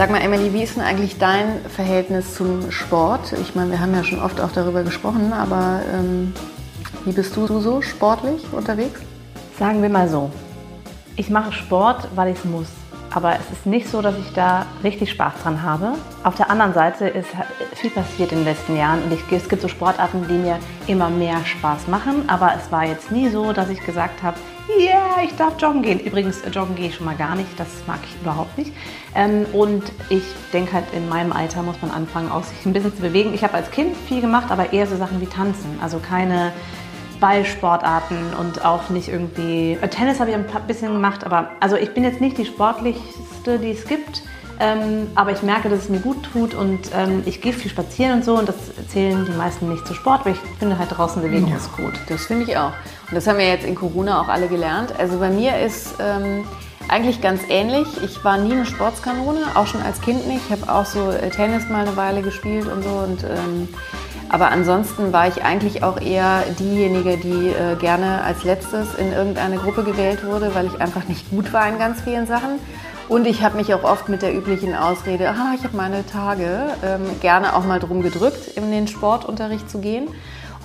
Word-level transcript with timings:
Sag 0.00 0.08
mal, 0.08 0.22
Emily, 0.22 0.54
wie 0.54 0.62
ist 0.62 0.76
denn 0.76 0.82
eigentlich 0.82 1.18
dein 1.18 1.62
Verhältnis 1.68 2.34
zum 2.34 2.70
Sport? 2.70 3.34
Ich 3.34 3.54
meine, 3.54 3.72
wir 3.72 3.80
haben 3.80 3.92
ja 3.92 4.02
schon 4.02 4.18
oft 4.18 4.40
auch 4.40 4.50
darüber 4.50 4.82
gesprochen, 4.82 5.34
aber 5.34 5.82
ähm, 5.92 6.32
wie 7.04 7.12
bist 7.12 7.36
du 7.36 7.46
so 7.60 7.82
sportlich 7.82 8.42
unterwegs? 8.50 8.98
Sagen 9.58 9.82
wir 9.82 9.90
mal 9.90 10.08
so, 10.08 10.30
ich 11.16 11.28
mache 11.28 11.52
Sport, 11.52 12.08
weil 12.14 12.32
ich 12.32 12.38
es 12.38 12.46
muss. 12.46 12.68
Aber 13.10 13.34
es 13.34 13.52
ist 13.52 13.66
nicht 13.66 13.90
so, 13.90 14.00
dass 14.00 14.16
ich 14.16 14.32
da 14.32 14.64
richtig 14.82 15.10
Spaß 15.10 15.34
dran 15.42 15.62
habe. 15.62 15.92
Auf 16.24 16.34
der 16.34 16.48
anderen 16.48 16.72
Seite 16.72 17.06
ist 17.06 17.28
viel 17.74 17.90
passiert 17.90 18.32
in 18.32 18.38
den 18.38 18.46
letzten 18.46 18.78
Jahren 18.78 19.02
und 19.02 19.12
ich, 19.12 19.20
es 19.30 19.50
gibt 19.50 19.60
so 19.60 19.68
Sportarten, 19.68 20.24
die 20.26 20.38
mir 20.38 20.58
immer 20.86 21.10
mehr 21.10 21.44
Spaß 21.44 21.88
machen. 21.88 22.24
Aber 22.26 22.54
es 22.56 22.72
war 22.72 22.86
jetzt 22.86 23.12
nie 23.12 23.28
so, 23.28 23.52
dass 23.52 23.68
ich 23.68 23.84
gesagt 23.84 24.22
habe, 24.22 24.38
yeah, 24.78 25.22
ich 25.22 25.34
darf 25.36 25.60
joggen 25.60 25.82
gehen. 25.82 26.00
Übrigens, 26.00 26.42
äh, 26.42 26.50
joggen 26.50 26.74
gehe 26.74 26.88
ich 26.88 26.94
schon 26.94 27.06
mal 27.06 27.16
gar 27.16 27.34
nicht, 27.34 27.48
das 27.58 27.68
mag 27.86 28.00
ich 28.04 28.20
überhaupt 28.20 28.56
nicht. 28.58 28.72
Ähm, 29.14 29.46
und 29.52 29.84
ich 30.08 30.22
denke 30.52 30.72
halt, 30.74 30.84
in 30.92 31.08
meinem 31.08 31.32
Alter 31.32 31.62
muss 31.62 31.80
man 31.82 31.90
anfangen, 31.90 32.30
auch 32.30 32.44
sich 32.44 32.64
ein 32.66 32.72
bisschen 32.72 32.94
zu 32.94 33.02
bewegen. 33.02 33.34
Ich 33.34 33.42
habe 33.42 33.54
als 33.54 33.70
Kind 33.70 33.96
viel 33.96 34.20
gemacht, 34.20 34.50
aber 34.50 34.72
eher 34.72 34.86
so 34.86 34.96
Sachen 34.96 35.20
wie 35.20 35.26
Tanzen. 35.26 35.78
Also 35.82 35.98
keine 35.98 36.52
Ballsportarten 37.20 38.34
und 38.34 38.64
auch 38.64 38.88
nicht 38.90 39.08
irgendwie. 39.08 39.78
Äh, 39.80 39.88
Tennis 39.88 40.20
habe 40.20 40.30
ich 40.30 40.36
ein 40.36 40.46
bisschen 40.66 40.92
gemacht, 40.92 41.24
aber 41.24 41.50
also 41.60 41.76
ich 41.76 41.92
bin 41.92 42.04
jetzt 42.04 42.20
nicht 42.20 42.38
die 42.38 42.46
sportlichste, 42.46 43.58
die 43.58 43.72
es 43.72 43.84
gibt. 43.86 44.22
Ähm, 44.60 45.06
aber 45.14 45.32
ich 45.32 45.42
merke, 45.42 45.70
dass 45.70 45.84
es 45.84 45.88
mir 45.88 46.00
gut 46.00 46.22
tut 46.32 46.54
und 46.54 46.90
ähm, 46.94 47.22
ich 47.24 47.40
gehe 47.40 47.54
viel 47.54 47.70
spazieren 47.70 48.16
und 48.16 48.24
so 48.26 48.38
und 48.38 48.46
das 48.46 48.56
zählen 48.88 49.24
die 49.24 49.32
meisten 49.32 49.70
nicht 49.70 49.86
zu 49.86 49.94
Sport, 49.94 50.26
weil 50.26 50.34
ich 50.34 50.40
finde 50.58 50.78
halt 50.78 50.90
draußen 50.96 51.22
Bewegung 51.22 51.48
ja, 51.48 51.56
ist 51.56 51.74
gut. 51.74 51.94
Das 52.10 52.26
finde 52.26 52.44
ich 52.44 52.58
auch. 52.58 52.72
Und 53.08 53.14
das 53.14 53.26
haben 53.26 53.38
wir 53.38 53.48
jetzt 53.48 53.64
in 53.64 53.74
Corona 53.74 54.20
auch 54.20 54.28
alle 54.28 54.48
gelernt. 54.48 54.92
Also 54.98 55.18
bei 55.18 55.30
mir 55.30 55.58
ist 55.58 55.94
ähm, 55.98 56.44
eigentlich 56.88 57.22
ganz 57.22 57.40
ähnlich. 57.48 57.86
Ich 58.04 58.22
war 58.22 58.36
nie 58.36 58.52
eine 58.52 58.66
Sportskanone, 58.66 59.40
auch 59.54 59.66
schon 59.66 59.80
als 59.80 60.02
Kind 60.02 60.28
nicht. 60.28 60.42
Ich 60.44 60.52
habe 60.52 60.70
auch 60.70 60.84
so 60.84 61.10
äh, 61.10 61.30
Tennis 61.30 61.70
mal 61.70 61.86
eine 61.86 61.96
Weile 61.96 62.20
gespielt 62.20 62.66
und 62.66 62.84
so 62.84 62.90
und 62.90 63.24
ähm, 63.24 63.68
aber 64.28 64.52
ansonsten 64.52 65.12
war 65.12 65.26
ich 65.26 65.42
eigentlich 65.42 65.82
auch 65.82 66.00
eher 66.00 66.44
diejenige, 66.58 67.16
die 67.16 67.48
äh, 67.48 67.74
gerne 67.76 68.22
als 68.22 68.44
letztes 68.44 68.94
in 68.94 69.12
irgendeine 69.12 69.56
Gruppe 69.56 69.82
gewählt 69.82 70.24
wurde, 70.24 70.54
weil 70.54 70.66
ich 70.66 70.80
einfach 70.80 71.08
nicht 71.08 71.28
gut 71.30 71.52
war 71.52 71.66
in 71.66 71.78
ganz 71.78 72.02
vielen 72.02 72.28
Sachen. 72.28 72.60
Und 73.10 73.26
ich 73.26 73.42
habe 73.42 73.56
mich 73.56 73.74
auch 73.74 73.82
oft 73.82 74.08
mit 74.08 74.22
der 74.22 74.32
üblichen 74.32 74.72
Ausrede, 74.72 75.30
ah, 75.30 75.52
ich 75.56 75.64
habe 75.64 75.76
meine 75.76 76.06
Tage, 76.06 76.76
ähm, 76.84 77.02
gerne 77.20 77.56
auch 77.56 77.64
mal 77.64 77.80
drum 77.80 78.02
gedrückt, 78.02 78.56
in 78.56 78.70
den 78.70 78.86
Sportunterricht 78.86 79.68
zu 79.68 79.80
gehen. 79.80 80.06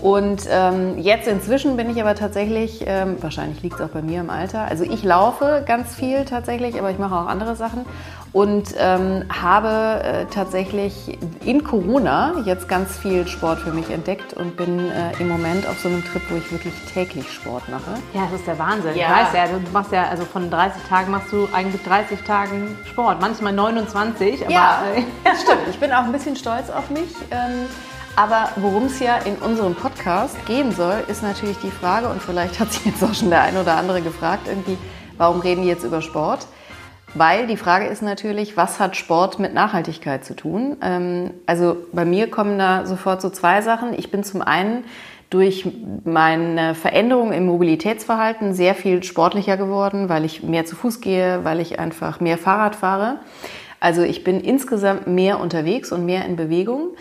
Und 0.01 0.41
ähm, 0.49 0.97
jetzt 0.97 1.27
inzwischen 1.27 1.77
bin 1.77 1.89
ich 1.89 2.01
aber 2.01 2.15
tatsächlich, 2.15 2.83
ähm, 2.85 3.17
wahrscheinlich 3.21 3.63
liegt 3.63 3.75
es 3.75 3.81
auch 3.81 3.89
bei 3.89 4.01
mir 4.01 4.19
im 4.19 4.29
Alter, 4.29 4.65
also 4.65 4.83
ich 4.83 5.03
laufe 5.03 5.63
ganz 5.65 5.95
viel 5.95 6.25
tatsächlich, 6.25 6.77
aber 6.77 6.91
ich 6.91 6.99
mache 6.99 7.15
auch 7.15 7.27
andere 7.27 7.55
Sachen 7.55 7.85
und 8.35 8.75
ähm, 8.77 9.23
habe 9.29 10.03
äh, 10.03 10.25
tatsächlich 10.25 11.17
in 11.45 11.63
Corona 11.63 12.33
jetzt 12.43 12.67
ganz 12.67 12.97
viel 12.97 13.25
Sport 13.27 13.59
für 13.59 13.71
mich 13.71 13.89
entdeckt 13.89 14.33
und 14.33 14.57
bin 14.57 14.91
äh, 14.91 15.13
im 15.19 15.29
Moment 15.29 15.65
auf 15.65 15.79
so 15.79 15.87
einem 15.87 16.03
Trip, 16.03 16.21
wo 16.29 16.35
ich 16.35 16.51
wirklich 16.51 16.73
täglich 16.93 17.31
Sport 17.31 17.69
mache. 17.69 17.91
Ja, 18.13 18.27
das 18.29 18.41
ist 18.41 18.47
der 18.47 18.59
Wahnsinn. 18.59 18.93
Ja. 18.97 19.07
Ich 19.07 19.27
weiß 19.27 19.33
ja, 19.33 19.47
du 19.47 19.71
machst 19.71 19.93
ja, 19.93 20.09
also 20.09 20.25
von 20.25 20.49
30 20.49 20.83
Tagen 20.89 21.11
machst 21.11 21.31
du 21.31 21.47
eigentlich 21.53 21.81
30 21.83 22.23
Tagen 22.23 22.77
Sport, 22.83 23.21
manchmal 23.21 23.53
29, 23.53 24.41
aber... 24.43 24.51
Ja, 24.51 24.81
äh, 24.93 25.35
stimmt. 25.41 25.69
Ich 25.69 25.79
bin 25.79 25.93
auch 25.93 26.03
ein 26.03 26.11
bisschen 26.11 26.35
stolz 26.35 26.69
auf 26.69 26.89
mich. 26.89 27.15
Aber 28.17 28.49
worum 28.55 28.85
es 28.85 28.99
ja 29.01 29.17
in 29.17 29.35
unserem 29.35 29.75
Podcast 29.75 30.37
gehen 30.45 30.71
soll, 30.71 31.03
ist 31.09 31.21
natürlich 31.21 31.57
die 31.57 31.69
Frage, 31.69 32.07
und 32.07 32.21
vielleicht 32.21 32.59
hat 32.61 32.71
sich 32.71 32.85
jetzt 32.85 33.03
auch 33.03 33.13
schon 33.13 33.29
der 33.29 33.41
ein 33.41 33.57
oder 33.57 33.75
andere 33.75 34.01
gefragt, 34.01 34.47
irgendwie, 34.47 34.77
warum 35.17 35.41
reden 35.41 35.63
wir 35.63 35.69
jetzt 35.69 35.83
über 35.83 36.01
Sport? 36.01 36.47
Weil 37.13 37.45
die 37.47 37.57
Frage 37.57 37.87
ist 37.87 38.01
natürlich, 38.01 38.55
was 38.55 38.79
hat 38.79 38.95
Sport 38.95 39.39
mit 39.39 39.53
Nachhaltigkeit 39.53 40.23
zu 40.23 40.33
tun? 40.33 40.77
Ähm, 40.81 41.31
also 41.45 41.75
bei 41.91 42.05
mir 42.05 42.29
kommen 42.29 42.57
da 42.57 42.85
sofort 42.85 43.21
so 43.21 43.29
zwei 43.29 43.61
Sachen. 43.61 43.93
Ich 43.97 44.11
bin 44.11 44.23
zum 44.23 44.41
einen 44.41 44.85
durch 45.29 45.67
meine 46.05 46.73
Veränderung 46.73 47.33
im 47.33 47.45
Mobilitätsverhalten 47.45 48.53
sehr 48.53 48.75
viel 48.75 49.03
sportlicher 49.03 49.57
geworden, 49.57 50.07
weil 50.07 50.23
ich 50.23 50.41
mehr 50.41 50.65
zu 50.65 50.77
Fuß 50.77 51.01
gehe, 51.01 51.43
weil 51.43 51.59
ich 51.59 51.79
einfach 51.79 52.21
mehr 52.21 52.37
Fahrrad 52.37 52.75
fahre. 52.75 53.19
Also 53.81 54.03
ich 54.03 54.23
bin 54.23 54.39
insgesamt 54.39 55.07
mehr 55.07 55.41
unterwegs 55.41 55.91
und 55.91 56.05
mehr 56.05 56.25
in 56.25 56.37
Bewegung. 56.37 56.91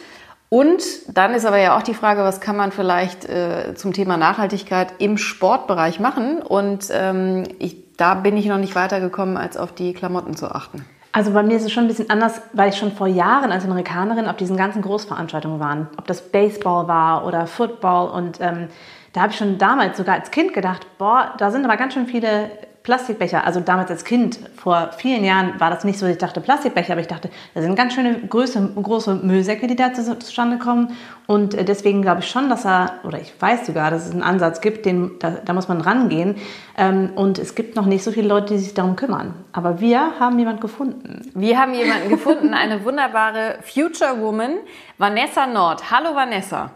Und 0.55 0.85
dann 1.13 1.35
ist 1.35 1.47
aber 1.47 1.59
ja 1.59 1.77
auch 1.77 1.83
die 1.83 1.95
Frage, 1.95 2.23
was 2.23 2.41
kann 2.41 2.57
man 2.57 2.71
vielleicht 2.71 3.29
äh, 3.29 3.75
zum 3.75 3.93
Thema 3.93 4.17
Nachhaltigkeit 4.17 4.87
im 4.99 5.19
Sportbereich 5.19 5.99
machen? 5.99 6.41
Und 6.43 6.91
ähm, 6.93 7.43
ich, 7.59 7.97
da 7.97 8.15
bin 8.15 8.37
ich 8.37 8.47
noch 8.47 8.59
nicht 8.59 8.77
weitergekommen, 8.77 9.37
als 9.37 9.57
auf 9.57 9.73
die 9.73 9.95
Klamotten 9.95 10.37
zu 10.37 10.47
achten. 10.47 10.85
Also 11.11 11.33
bei 11.33 11.43
mir 11.43 11.57
ist 11.57 11.65
es 11.65 11.73
schon 11.73 11.87
ein 11.87 11.89
bisschen 11.89 12.09
anders, 12.09 12.41
weil 12.53 12.69
ich 12.69 12.77
schon 12.77 12.93
vor 12.93 13.09
Jahren 13.09 13.51
als 13.51 13.65
Amerikanerin 13.65 14.29
auf 14.29 14.37
diesen 14.37 14.57
ganzen 14.57 14.81
Großveranstaltungen 14.81 15.59
war. 15.59 15.89
Ob 15.99 16.07
das 16.07 16.23
Baseball 16.23 16.87
war 16.87 17.27
oder 17.27 17.49
Football. 17.49 18.11
Und 18.11 18.41
ähm, 18.41 18.69
da 19.13 19.23
habe 19.23 19.33
ich 19.33 19.39
schon 19.39 19.59
damals 19.59 19.97
sogar 19.97 20.15
als 20.15 20.31
Kind 20.31 20.55
gedacht, 20.55 20.87
boah, 20.99 21.35
da 21.37 21.51
sind 21.51 21.65
aber 21.65 21.77
ganz 21.77 21.95
schön 21.95 22.07
viele 22.07 22.49
Plastikbecher, 22.85 23.45
also 23.47 23.61
damals 23.61 23.91
als 23.91 24.05
Kind, 24.05 24.39
vor 24.57 24.91
vielen 24.99 25.25
Jahren 25.25 25.59
war 25.59 25.71
das 25.71 25.85
nicht 25.85 25.99
so, 25.99 26.05
ich 26.05 26.19
dachte 26.19 26.43
Plastikbecher, 26.43 26.93
aber 26.93 27.01
ich 27.01 27.07
dachte, 27.07 27.31
das 27.55 27.65
sind 27.65 27.77
ganz 27.77 27.95
schöne 27.95 28.21
Größe, 28.29 28.73
große 28.77 29.15
Müllsäcke, 29.15 29.67
die 29.67 29.75
da 29.75 29.95
zustande 29.95 30.59
kommen. 30.59 30.95
Und 31.27 31.55
äh, 31.55 31.65
deswegen 31.65 32.03
glaube 32.03 32.21
ich 32.21 32.29
schon, 32.29 32.51
dass 32.51 32.67
er, 32.67 33.01
oder 33.05 33.19
ich 33.19 33.33
weiß 33.41 33.67
sogar, 33.67 33.91
dass 33.91 34.05
es 34.05 34.13
einen 34.13 34.23
Ansatz 34.23 34.61
gibt, 34.61 34.85
den, 34.85 35.19
da, 35.19 35.31
da 35.31 35.55
muss 35.55 35.67
man 35.67 35.81
rangehen. 35.81 36.37
Ähm, 36.77 37.13
und 37.15 37.39
es 37.39 37.55
gibt 37.55 37.75
noch 37.75 37.87
nicht 37.87 38.05
so 38.05 38.13
viele 38.13 38.29
Leute, 38.29 38.53
die 38.53 38.61
sich 38.61 38.75
darum 38.75 38.97
kümmern. 38.97 39.33
Aber 39.53 39.81
wir 39.81 40.21
haben 40.21 40.39
jemanden 40.39 40.61
gefunden. 40.61 41.23
Wir 41.35 41.59
haben 41.59 41.73
jemanden 41.73 42.11
gefunden, 42.11 42.53
eine 42.53 42.85
wunderbare 42.85 43.61
Future 43.63 44.21
Woman, 44.21 44.59
Vanessa 44.99 45.47
Nord. 45.47 45.91
Hallo 45.91 46.15
Vanessa. 46.15 46.71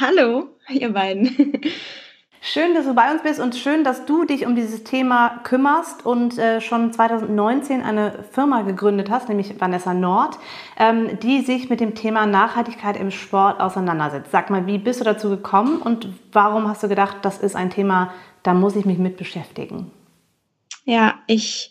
Hallo, 0.00 0.50
ihr 0.68 0.92
beiden. 0.92 1.60
Schön, 2.42 2.74
dass 2.74 2.86
du 2.86 2.94
bei 2.94 3.12
uns 3.12 3.22
bist 3.22 3.38
und 3.38 3.54
schön, 3.54 3.84
dass 3.84 4.06
du 4.06 4.24
dich 4.24 4.46
um 4.46 4.56
dieses 4.56 4.82
Thema 4.82 5.40
kümmerst 5.44 6.06
und 6.06 6.38
äh, 6.38 6.62
schon 6.62 6.90
2019 6.90 7.82
eine 7.82 8.24
Firma 8.32 8.62
gegründet 8.62 9.10
hast, 9.10 9.28
nämlich 9.28 9.60
Vanessa 9.60 9.92
Nord, 9.92 10.38
ähm, 10.78 11.18
die 11.22 11.42
sich 11.42 11.68
mit 11.68 11.80
dem 11.80 11.94
Thema 11.94 12.24
Nachhaltigkeit 12.24 12.96
im 12.96 13.10
Sport 13.10 13.60
auseinandersetzt. 13.60 14.30
Sag 14.30 14.48
mal, 14.48 14.66
wie 14.66 14.78
bist 14.78 15.00
du 15.00 15.04
dazu 15.04 15.28
gekommen 15.28 15.82
und 15.82 16.08
warum 16.32 16.66
hast 16.66 16.82
du 16.82 16.88
gedacht, 16.88 17.18
das 17.22 17.36
ist 17.36 17.56
ein 17.56 17.68
Thema, 17.68 18.14
da 18.42 18.54
muss 18.54 18.74
ich 18.74 18.86
mich 18.86 18.98
mit 18.98 19.18
beschäftigen? 19.18 19.90
Ja, 20.86 21.16
ich 21.26 21.70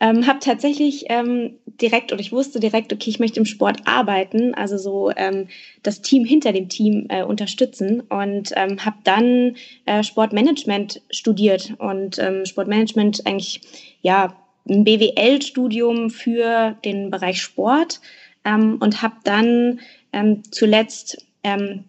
ähm, 0.00 0.26
habe 0.26 0.40
tatsächlich 0.40 1.06
ähm, 1.08 1.58
direkt 1.66 2.12
oder 2.12 2.20
ich 2.20 2.32
wusste 2.32 2.60
direkt, 2.60 2.92
okay, 2.92 3.10
ich 3.10 3.20
möchte 3.20 3.40
im 3.40 3.46
Sport 3.46 3.82
arbeiten, 3.84 4.54
also 4.54 4.76
so 4.76 5.10
ähm, 5.16 5.48
das 5.82 6.02
Team 6.02 6.24
hinter 6.24 6.52
dem 6.52 6.68
Team 6.68 7.06
äh, 7.08 7.22
unterstützen 7.22 8.00
und 8.00 8.52
ähm, 8.56 8.84
habe 8.84 8.96
dann 9.04 9.56
äh, 9.86 10.02
Sportmanagement 10.02 11.00
studiert 11.10 11.74
und 11.78 12.18
ähm, 12.18 12.44
Sportmanagement 12.44 13.26
eigentlich 13.26 13.60
ja 14.02 14.36
ein 14.68 14.84
BWL-Studium 14.84 16.10
für 16.10 16.76
den 16.84 17.10
Bereich 17.10 17.40
Sport 17.40 18.00
ähm, 18.44 18.78
und 18.80 19.02
habe 19.02 19.16
dann 19.24 19.80
ähm, 20.12 20.42
zuletzt 20.50 21.24
ähm, 21.42 21.84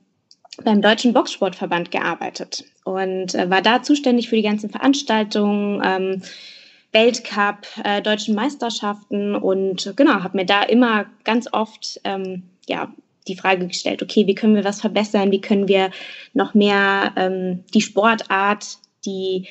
beim 0.63 0.81
Deutschen 0.81 1.13
Boxsportverband 1.13 1.91
gearbeitet 1.91 2.65
und 2.83 3.35
äh, 3.35 3.49
war 3.49 3.61
da 3.61 3.83
zuständig 3.83 4.29
für 4.29 4.35
die 4.35 4.41
ganzen 4.41 4.69
Veranstaltungen. 4.69 5.81
Ähm, 5.83 6.21
Weltcup, 6.95 7.67
äh, 7.83 8.01
deutschen 8.01 8.35
Meisterschaften 8.35 9.35
und 9.35 9.93
genau, 9.97 10.23
habe 10.23 10.37
mir 10.37 10.45
da 10.45 10.63
immer 10.63 11.07
ganz 11.25 11.51
oft 11.51 11.99
ähm, 12.05 12.43
ja, 12.67 12.93
die 13.27 13.35
Frage 13.35 13.67
gestellt, 13.67 14.01
okay, 14.01 14.27
wie 14.27 14.35
können 14.35 14.55
wir 14.55 14.63
was 14.63 14.79
verbessern, 14.79 15.29
wie 15.31 15.41
können 15.41 15.67
wir 15.67 15.91
noch 16.33 16.53
mehr 16.53 17.11
ähm, 17.17 17.65
die 17.73 17.81
Sportart, 17.81 18.77
die 19.03 19.47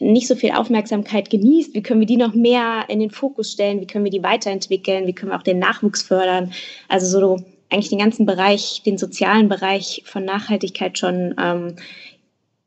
nicht 0.00 0.28
so 0.28 0.34
viel 0.34 0.52
Aufmerksamkeit 0.52 1.30
genießt, 1.30 1.74
wie 1.74 1.82
können 1.82 2.00
wir 2.00 2.06
die 2.06 2.18
noch 2.18 2.34
mehr 2.34 2.84
in 2.88 3.00
den 3.00 3.10
Fokus 3.10 3.52
stellen, 3.52 3.80
wie 3.80 3.86
können 3.86 4.04
wir 4.04 4.10
die 4.10 4.22
weiterentwickeln, 4.22 5.06
wie 5.06 5.14
können 5.14 5.32
wir 5.32 5.38
auch 5.38 5.42
den 5.42 5.58
Nachwuchs 5.58 6.02
fördern. 6.02 6.52
Also 6.88 7.18
so 7.18 7.42
eigentlich 7.70 7.88
den 7.88 8.00
ganzen 8.00 8.26
Bereich, 8.26 8.82
den 8.84 8.98
sozialen 8.98 9.48
Bereich 9.48 10.02
von 10.04 10.26
Nachhaltigkeit 10.26 10.98
schon 10.98 11.34
ähm, 11.38 11.76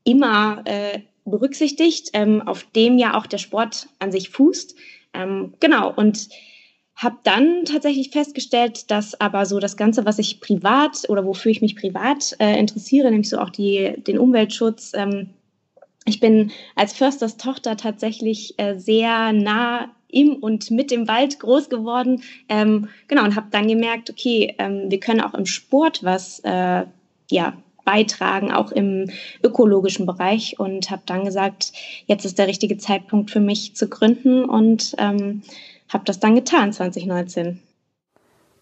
immer 0.03 0.63
äh, 0.65 0.99
berücksichtigt, 1.25 2.11
ähm, 2.13 2.47
auf 2.47 2.63
dem 2.75 2.97
ja 2.97 3.17
auch 3.17 3.25
der 3.25 3.39
Sport 3.39 3.87
an 3.99 4.11
sich 4.11 4.29
fußt. 4.29 4.75
Ähm, 5.13 5.53
genau, 5.59 5.91
und 5.93 6.29
habe 6.95 7.17
dann 7.23 7.65
tatsächlich 7.65 8.11
festgestellt, 8.11 8.89
dass 8.89 9.19
aber 9.19 9.45
so 9.45 9.59
das 9.59 9.75
Ganze, 9.75 10.05
was 10.05 10.17
ich 10.17 10.39
privat 10.39 11.09
oder 11.09 11.25
wofür 11.25 11.51
ich 11.51 11.61
mich 11.61 11.75
privat 11.75 12.35
äh, 12.39 12.57
interessiere, 12.57 13.11
nämlich 13.11 13.29
so 13.29 13.37
auch 13.39 13.49
die, 13.49 13.95
den 13.97 14.17
Umweltschutz, 14.17 14.93
ähm, 14.95 15.31
ich 16.05 16.19
bin 16.19 16.51
als 16.75 16.93
Försters 16.93 17.37
Tochter 17.37 17.77
tatsächlich 17.77 18.53
äh, 18.57 18.77
sehr 18.77 19.33
nah 19.33 19.89
im 20.07 20.35
und 20.35 20.69
mit 20.69 20.91
dem 20.91 21.07
Wald 21.07 21.39
groß 21.39 21.69
geworden. 21.69 22.21
Ähm, 22.47 22.89
genau, 23.07 23.23
und 23.23 23.35
habe 23.35 23.47
dann 23.49 23.67
gemerkt, 23.67 24.11
okay, 24.11 24.55
ähm, 24.59 24.89
wir 24.89 24.99
können 24.99 25.19
auch 25.19 25.33
im 25.33 25.47
Sport 25.47 26.03
was 26.03 26.39
äh, 26.41 26.85
ja, 27.31 27.57
beitragen, 27.85 28.51
auch 28.51 28.71
im 28.71 29.09
ökologischen 29.43 30.05
Bereich 30.05 30.59
und 30.59 30.91
habe 30.91 31.03
dann 31.05 31.23
gesagt, 31.23 31.71
jetzt 32.07 32.25
ist 32.25 32.37
der 32.37 32.47
richtige 32.47 32.77
Zeitpunkt 32.77 33.31
für 33.31 33.39
mich 33.39 33.75
zu 33.75 33.87
gründen 33.87 34.43
und 34.43 34.95
ähm, 34.97 35.43
habe 35.89 36.03
das 36.05 36.19
dann 36.19 36.35
getan 36.35 36.73
2019. 36.73 37.61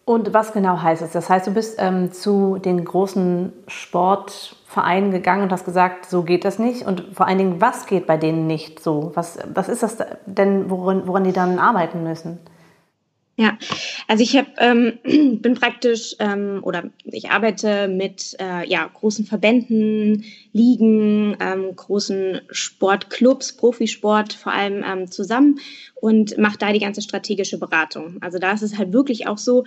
Und 0.04 0.34
was 0.34 0.52
genau 0.52 0.82
heißt 0.82 1.00
es? 1.00 1.12
Das 1.12 1.30
heißt, 1.30 1.46
du 1.46 1.52
bist 1.52 1.76
ähm, 1.78 2.12
zu 2.12 2.58
den 2.58 2.84
großen 2.84 3.54
Sportvereinen 3.66 5.10
gegangen 5.10 5.44
und 5.44 5.52
hast 5.52 5.64
gesagt, 5.64 6.04
so 6.04 6.22
geht 6.22 6.44
das 6.44 6.58
nicht. 6.58 6.86
Und 6.86 7.04
vor 7.14 7.26
allen 7.26 7.38
Dingen, 7.38 7.60
was 7.62 7.86
geht 7.86 8.06
bei 8.06 8.18
denen 8.18 8.46
nicht 8.46 8.80
so? 8.80 9.12
Was, 9.14 9.38
was 9.54 9.70
ist 9.70 9.82
das 9.82 9.96
denn, 10.26 10.68
woran, 10.68 11.06
woran 11.08 11.24
die 11.24 11.32
dann 11.32 11.58
arbeiten 11.58 12.02
müssen? 12.02 12.38
Ja, 13.36 13.58
also 14.06 14.22
ich 14.22 14.36
hab, 14.36 14.46
ähm, 14.58 14.98
bin 15.42 15.54
praktisch 15.54 16.14
ähm, 16.20 16.60
oder 16.62 16.90
ich 17.04 17.30
arbeite 17.30 17.88
mit 17.88 18.36
äh, 18.38 18.68
ja, 18.68 18.86
großen 18.86 19.26
Verbänden, 19.26 20.24
Ligen, 20.52 21.36
ähm, 21.40 21.74
großen 21.74 22.42
Sportclubs, 22.50 23.56
Profisport 23.56 24.34
vor 24.34 24.52
allem 24.52 24.84
ähm, 24.86 25.10
zusammen 25.10 25.58
und 25.96 26.38
mache 26.38 26.58
da 26.58 26.72
die 26.72 26.78
ganze 26.78 27.02
strategische 27.02 27.58
Beratung. 27.58 28.18
Also 28.20 28.38
da 28.38 28.52
ist 28.52 28.62
es 28.62 28.78
halt 28.78 28.92
wirklich 28.92 29.26
auch 29.26 29.38
so, 29.38 29.64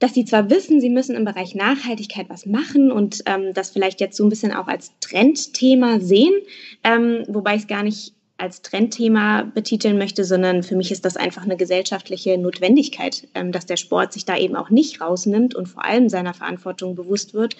dass 0.00 0.12
die 0.12 0.24
zwar 0.24 0.50
wissen, 0.50 0.80
sie 0.80 0.90
müssen 0.90 1.14
im 1.14 1.24
Bereich 1.24 1.54
Nachhaltigkeit 1.54 2.28
was 2.28 2.44
machen 2.44 2.90
und 2.90 3.22
ähm, 3.26 3.54
das 3.54 3.70
vielleicht 3.70 4.00
jetzt 4.00 4.16
so 4.16 4.24
ein 4.24 4.30
bisschen 4.30 4.52
auch 4.52 4.66
als 4.66 4.90
Trendthema 4.98 6.00
sehen, 6.00 6.34
ähm, 6.82 7.24
wobei 7.28 7.54
ich 7.54 7.62
es 7.62 7.68
gar 7.68 7.84
nicht 7.84 8.13
als 8.44 8.60
Trendthema 8.60 9.42
betiteln 9.42 9.96
möchte, 9.96 10.22
sondern 10.22 10.62
für 10.62 10.76
mich 10.76 10.92
ist 10.92 11.06
das 11.06 11.16
einfach 11.16 11.44
eine 11.44 11.56
gesellschaftliche 11.56 12.36
Notwendigkeit, 12.36 13.26
ähm, 13.34 13.52
dass 13.52 13.64
der 13.64 13.78
Sport 13.78 14.12
sich 14.12 14.26
da 14.26 14.36
eben 14.36 14.54
auch 14.54 14.68
nicht 14.68 15.00
rausnimmt 15.00 15.54
und 15.54 15.66
vor 15.66 15.82
allem 15.82 16.10
seiner 16.10 16.34
Verantwortung 16.34 16.94
bewusst 16.94 17.32
wird 17.32 17.56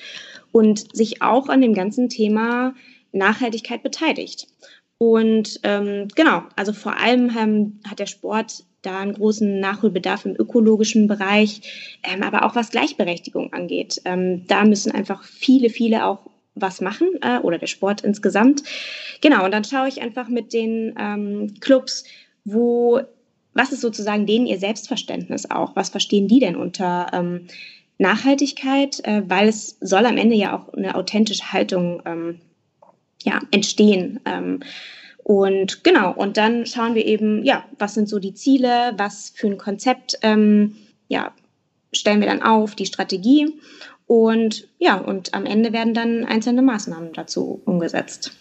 und 0.53 0.95
sich 0.95 1.23
auch 1.23 1.49
an 1.49 1.63
dem 1.63 1.73
ganzen 1.73 2.11
Thema 2.11 2.75
Nachhaltigkeit 3.13 3.83
beteiligt. 3.83 4.47
Und 4.99 5.59
ähm, 5.63 6.09
genau, 6.15 6.43
also 6.55 6.75
vor 6.75 6.99
allem 6.99 7.35
haben, 7.35 7.81
hat 7.89 7.99
der 7.99 8.07
Sport 8.07 8.65
da 8.83 8.99
einen 8.99 9.15
großen 9.15 9.61
Nachholbedarf 9.61 10.27
im 10.27 10.37
ökologischen 10.39 11.07
Bereich, 11.07 11.63
ähm, 12.03 12.23
aber 12.23 12.45
auch 12.45 12.55
was 12.55 12.71
Gleichberechtigung 12.71 13.55
angeht. 13.55 14.03
Ähm, 14.05 14.47
da 14.49 14.67
müssen 14.67 14.93
einfach 14.93 15.25
viele, 15.25 15.71
viele 15.71 16.05
auch 16.05 16.34
was 16.55 16.81
machen 16.81 17.09
äh, 17.23 17.39
oder 17.39 17.59
der 17.59 17.67
Sport 17.67 18.03
insgesamt. 18.03 18.63
Genau, 19.21 19.45
und 19.45 19.53
dann 19.53 19.65
schaue 19.65 19.89
ich 19.89 20.01
einfach 20.01 20.29
mit 20.29 20.53
den 20.53 20.95
ähm, 20.99 21.55
Clubs, 21.61 22.05
wo, 22.45 23.01
was 23.53 23.73
ist 23.73 23.81
sozusagen 23.81 24.27
denen 24.27 24.47
ihr 24.47 24.59
Selbstverständnis 24.59 25.51
auch? 25.51 25.75
Was 25.77 25.89
verstehen 25.91 26.29
die 26.29 26.41
denn 26.41 26.57
unter 26.57 27.09
ähm, 27.13 27.47
Nachhaltigkeit? 27.99 29.01
Äh, 29.05 29.23
weil 29.29 29.49
es 29.49 29.79
soll 29.81 30.07
am 30.07 30.17
Ende 30.17 30.37
ja 30.37 30.57
auch 30.57 30.73
eine 30.73 30.95
authentische 30.95 31.53
Haltung 31.53 32.03
ähm, 32.05 32.41
ja, 33.25 33.41
entstehen. 33.51 34.21
Ähm, 34.25 34.61
und 35.25 35.85
genau, 35.85 36.13
und 36.13 36.37
dann 36.37 36.67
schauen 36.67 36.95
wir 36.95 37.07
eben, 37.07 37.43
ja, 37.45 37.65
was 37.79 37.95
sind 37.95 38.09
so 38.09 38.19
die 38.19 38.35
Ziele, 38.35 38.93
was 38.99 39.33
für 39.35 39.47
ein 39.47 39.57
Konzept, 39.57 40.19
ähm, 40.21 40.77
ja, 41.09 41.33
stellen 41.93 42.21
wir 42.21 42.29
dann 42.29 42.43
auf, 42.43 42.75
die 42.75 42.87
Strategie. 42.87 43.55
Und 44.07 44.69
ja, 44.79 44.97
und 44.97 45.35
am 45.35 45.47
Ende 45.47 45.73
werden 45.73 45.95
dann 45.95 46.25
einzelne 46.25 46.63
Maßnahmen 46.63 47.13
dazu 47.13 47.63
umgesetzt. 47.65 48.33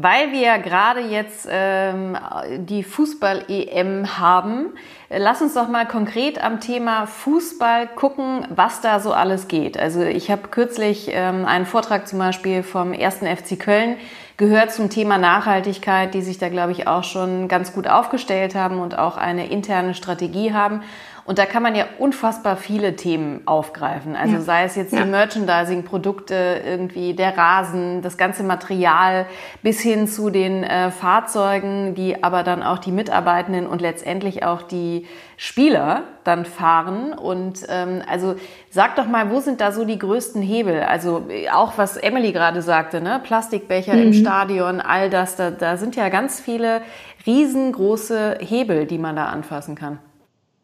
Weil 0.00 0.30
wir 0.30 0.58
gerade 0.58 1.00
jetzt 1.00 1.48
ähm, 1.50 2.16
die 2.58 2.84
Fußball-EM 2.84 4.18
haben, 4.18 4.74
lass 5.10 5.42
uns 5.42 5.54
doch 5.54 5.66
mal 5.66 5.88
konkret 5.88 6.40
am 6.40 6.60
Thema 6.60 7.06
Fußball 7.06 7.88
gucken, 7.88 8.46
was 8.48 8.80
da 8.80 9.00
so 9.00 9.12
alles 9.12 9.48
geht. 9.48 9.76
Also 9.76 10.02
ich 10.02 10.30
habe 10.30 10.48
kürzlich 10.48 11.08
ähm, 11.12 11.46
einen 11.46 11.66
Vortrag 11.66 12.06
zum 12.06 12.20
Beispiel 12.20 12.62
vom 12.62 12.92
ersten 12.92 13.26
FC 13.26 13.58
Köln 13.58 13.96
gehört 14.36 14.70
zum 14.72 14.88
Thema 14.88 15.18
Nachhaltigkeit, 15.18 16.14
die 16.14 16.22
sich 16.22 16.38
da, 16.38 16.48
glaube 16.48 16.70
ich, 16.70 16.86
auch 16.86 17.02
schon 17.02 17.48
ganz 17.48 17.72
gut 17.72 17.88
aufgestellt 17.88 18.54
haben 18.54 18.78
und 18.78 18.96
auch 18.96 19.16
eine 19.16 19.50
interne 19.50 19.94
Strategie 19.94 20.52
haben. 20.52 20.82
Und 21.28 21.38
da 21.38 21.44
kann 21.44 21.62
man 21.62 21.74
ja 21.74 21.84
unfassbar 21.98 22.56
viele 22.56 22.96
Themen 22.96 23.42
aufgreifen. 23.44 24.16
Also 24.16 24.36
ja. 24.36 24.40
sei 24.40 24.64
es 24.64 24.76
jetzt 24.76 24.94
ja. 24.94 25.02
die 25.02 25.10
Merchandising-Produkte, 25.10 26.62
irgendwie 26.64 27.12
der 27.12 27.36
Rasen, 27.36 28.00
das 28.00 28.16
ganze 28.16 28.44
Material, 28.44 29.26
bis 29.62 29.78
hin 29.82 30.08
zu 30.08 30.30
den 30.30 30.64
äh, 30.64 30.90
Fahrzeugen, 30.90 31.94
die 31.94 32.22
aber 32.22 32.44
dann 32.44 32.62
auch 32.62 32.78
die 32.78 32.92
Mitarbeitenden 32.92 33.66
und 33.66 33.82
letztendlich 33.82 34.42
auch 34.42 34.62
die 34.62 35.04
Spieler 35.36 36.04
dann 36.24 36.46
fahren. 36.46 37.12
Und 37.12 37.60
ähm, 37.68 38.00
also 38.08 38.36
sag 38.70 38.96
doch 38.96 39.06
mal, 39.06 39.30
wo 39.30 39.40
sind 39.40 39.60
da 39.60 39.70
so 39.70 39.84
die 39.84 39.98
größten 39.98 40.40
Hebel? 40.40 40.80
Also 40.80 41.28
auch 41.52 41.76
was 41.76 41.98
Emily 41.98 42.32
gerade 42.32 42.62
sagte, 42.62 43.02
ne? 43.02 43.20
Plastikbecher 43.22 43.92
mhm. 43.92 44.02
im 44.02 44.12
Stadion, 44.14 44.80
all 44.80 45.10
das, 45.10 45.36
da, 45.36 45.50
da 45.50 45.76
sind 45.76 45.94
ja 45.94 46.08
ganz 46.08 46.40
viele 46.40 46.80
riesengroße 47.26 48.38
Hebel, 48.40 48.86
die 48.86 48.96
man 48.96 49.14
da 49.14 49.26
anfassen 49.26 49.74
kann. 49.74 49.98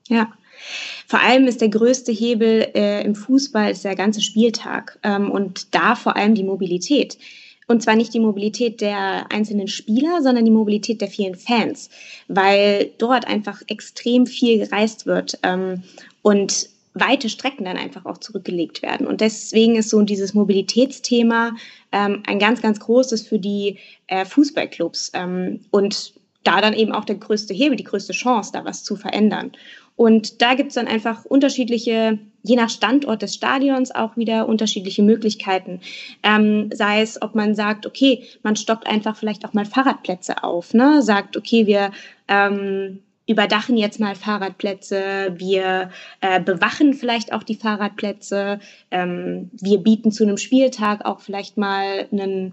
Ja, 0.09 0.29
vor 1.07 1.21
allem 1.21 1.47
ist 1.47 1.61
der 1.61 1.69
größte 1.69 2.13
Hebel 2.13 2.69
äh, 2.75 3.05
im 3.05 3.15
Fußball 3.15 3.71
ist 3.71 3.85
der 3.85 3.95
ganze 3.95 4.21
Spieltag 4.21 4.99
ähm, 5.03 5.31
und 5.31 5.75
da 5.75 5.95
vor 5.95 6.17
allem 6.17 6.35
die 6.35 6.45
Mobilität. 6.45 7.19
Und 7.67 7.83
zwar 7.83 7.97
nicht 7.97 8.13
die 8.13 8.21
Mobilität 8.21 8.81
der 8.81 9.31
einzelnen 9.33 9.69
Spieler, 9.69 10.23
sondern 10.23 10.45
die 10.45 10.51
Mobilität 10.51 11.01
der 11.01 11.09
vielen 11.09 11.35
Fans, 11.35 11.89
weil 12.29 12.91
dort 12.99 13.27
einfach 13.27 13.63
extrem 13.69 14.27
viel 14.27 14.59
gereist 14.59 15.07
wird 15.07 15.39
ähm, 15.43 15.83
und 16.23 16.69
weite 16.95 17.29
Strecken 17.29 17.65
dann 17.65 17.77
einfach 17.77 18.07
auch 18.07 18.19
zurückgelegt 18.19 18.83
werden. 18.83 19.07
Und 19.07 19.21
deswegen 19.21 19.77
ist 19.77 19.91
so 19.91 20.01
dieses 20.03 20.33
Mobilitätsthema 20.33 21.53
ähm, 21.91 22.23
ein 22.27 22.39
ganz, 22.39 22.63
ganz 22.63 22.79
großes 22.81 23.27
für 23.27 23.39
die 23.39 23.79
äh, 24.07 24.25
Fußballclubs 24.25 25.11
ähm, 25.15 25.61
und 25.71 26.15
da 26.45 26.61
dann 26.61 26.75
eben 26.75 26.93
auch 26.93 27.05
der 27.05 27.17
größte 27.17 27.55
Hebel, 27.55 27.77
die 27.77 27.85
größte 27.85 28.13
Chance, 28.13 28.53
da 28.53 28.65
was 28.65 28.85
zu 28.85 28.97
verändern. 28.97 29.53
Und 29.97 30.43
da 30.43 30.55
gibt 30.55 30.71
es 30.71 30.75
dann 30.75 30.89
einfach 30.89 31.25
unterschiedliche, 31.25 32.19
je 32.43 32.57
nach 32.57 32.71
Standort 32.71 33.23
des 33.23 33.35
Stadions 33.35 33.95
auch 33.95 34.17
wieder 34.17 34.49
unterschiedliche 34.49 35.03
Möglichkeiten. 35.03 35.81
Ähm, 36.23 36.71
sei 36.73 37.01
es, 37.01 37.23
ob 37.23 37.35
man 37.35 37.55
sagt, 37.55 37.87
okay, 37.87 38.25
man 38.43 38.57
stockt 38.57 38.87
einfach 38.87 39.17
vielleicht 39.17 39.45
auch 39.45 39.53
mal 39.53 39.67
Fahrradplätze 39.67 40.43
auf, 40.43 40.75
ne? 40.75 41.01
sagt, 41.03 41.37
okay, 41.37 41.67
wir 41.67 41.93
ähm, 42.27 43.01
überdachen 43.27 43.77
jetzt 43.77 44.01
mal 44.01 44.15
Fahrradplätze, 44.15 45.35
wir 45.37 45.91
äh, 46.21 46.41
bewachen 46.41 46.95
vielleicht 46.95 47.33
auch 47.33 47.43
die 47.43 47.55
Fahrradplätze, 47.55 48.59
ähm, 48.91 49.51
wir 49.53 49.79
bieten 49.79 50.13
zu 50.13 50.25
einem 50.25 50.37
Spieltag 50.37 51.05
auch 51.07 51.21
vielleicht 51.21 51.57
mal 51.57 52.07
einen 52.13 52.53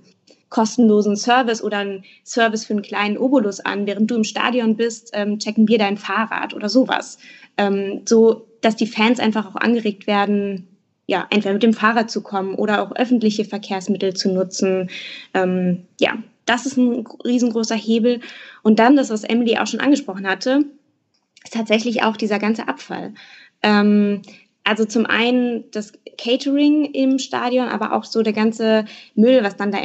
kostenlosen 0.51 1.15
Service 1.15 1.63
oder 1.63 1.79
einen 1.79 2.03
Service 2.23 2.65
für 2.65 2.73
einen 2.73 2.83
kleinen 2.83 3.17
Obolus 3.17 3.61
an, 3.61 3.87
während 3.87 4.11
du 4.11 4.15
im 4.15 4.23
Stadion 4.23 4.75
bist, 4.75 5.09
ähm, 5.13 5.39
checken 5.39 5.67
wir 5.67 5.79
dein 5.79 5.97
Fahrrad 5.97 6.53
oder 6.53 6.69
sowas. 6.69 7.17
Ähm, 7.57 8.01
so, 8.05 8.45
dass 8.61 8.75
die 8.75 8.85
Fans 8.85 9.19
einfach 9.19 9.47
auch 9.47 9.55
angeregt 9.55 10.05
werden, 10.05 10.67
ja, 11.07 11.25
entweder 11.29 11.53
mit 11.53 11.63
dem 11.63 11.73
Fahrrad 11.73 12.11
zu 12.11 12.21
kommen 12.21 12.53
oder 12.55 12.83
auch 12.83 12.95
öffentliche 12.95 13.45
Verkehrsmittel 13.45 14.13
zu 14.13 14.31
nutzen. 14.31 14.89
Ähm, 15.33 15.85
ja, 15.99 16.17
das 16.45 16.65
ist 16.65 16.77
ein 16.77 17.05
riesengroßer 17.25 17.75
Hebel. 17.75 18.19
Und 18.61 18.77
dann 18.79 18.95
das, 18.95 19.09
was 19.09 19.23
Emily 19.23 19.57
auch 19.57 19.67
schon 19.67 19.79
angesprochen 19.79 20.27
hatte, 20.27 20.65
ist 21.43 21.53
tatsächlich 21.53 22.03
auch 22.03 22.17
dieser 22.17 22.39
ganze 22.39 22.67
Abfall. 22.67 23.13
Ähm, 23.63 24.21
also 24.63 24.85
zum 24.85 25.05
einen 25.05 25.63
das 25.71 25.93
Catering 26.17 26.85
im 26.85 27.19
Stadion, 27.19 27.67
aber 27.67 27.93
auch 27.93 28.03
so 28.03 28.21
der 28.21 28.33
ganze 28.33 28.85
Müll, 29.15 29.43
was 29.43 29.57
dann 29.57 29.71
da 29.71 29.79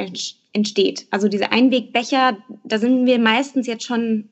entsteht. 0.57 1.07
Also 1.11 1.29
diese 1.29 1.53
Einwegbecher, 1.53 2.39
da 2.65 2.79
sind 2.79 3.07
wir 3.07 3.19
meistens 3.19 3.67
jetzt 3.67 3.85
schon 3.85 4.31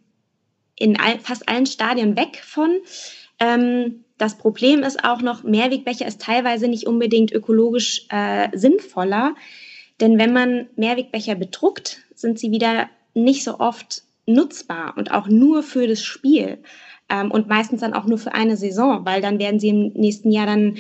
in 0.76 0.98
all, 0.98 1.20
fast 1.20 1.48
allen 1.48 1.66
Stadien 1.66 2.16
weg 2.16 2.40
von. 2.42 2.70
Ähm, 3.38 4.04
das 4.16 4.38
Problem 4.38 4.82
ist 4.82 5.04
auch 5.04 5.20
noch, 5.20 5.42
Mehrwegbecher 5.42 6.06
ist 6.06 6.22
teilweise 6.22 6.66
nicht 6.66 6.86
unbedingt 6.86 7.30
ökologisch 7.30 8.06
äh, 8.08 8.48
sinnvoller, 8.56 9.34
denn 10.00 10.18
wenn 10.18 10.32
man 10.32 10.66
Mehrwegbecher 10.76 11.34
bedruckt, 11.34 11.98
sind 12.14 12.38
sie 12.38 12.50
wieder 12.50 12.88
nicht 13.12 13.44
so 13.44 13.60
oft 13.60 14.02
nutzbar 14.26 14.94
und 14.96 15.10
auch 15.10 15.28
nur 15.28 15.62
für 15.62 15.86
das 15.86 16.02
Spiel 16.02 16.58
ähm, 17.10 17.30
und 17.30 17.48
meistens 17.48 17.82
dann 17.82 17.92
auch 17.92 18.06
nur 18.06 18.18
für 18.18 18.32
eine 18.32 18.56
Saison, 18.56 19.04
weil 19.04 19.20
dann 19.20 19.38
werden 19.38 19.60
sie 19.60 19.68
im 19.68 19.92
nächsten 19.92 20.30
Jahr 20.30 20.46
dann 20.46 20.78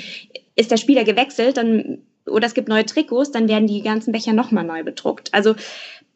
ist 0.56 0.70
der 0.70 0.78
Spieler 0.78 1.04
gewechselt, 1.04 1.56
dann 1.58 1.98
oder 2.26 2.46
es 2.46 2.54
gibt 2.54 2.68
neue 2.68 2.86
Trikots, 2.86 3.30
dann 3.30 3.48
werden 3.48 3.66
die 3.66 3.82
ganzen 3.82 4.12
Becher 4.12 4.32
nochmal 4.32 4.64
neu 4.64 4.82
bedruckt. 4.82 5.32
Also 5.32 5.54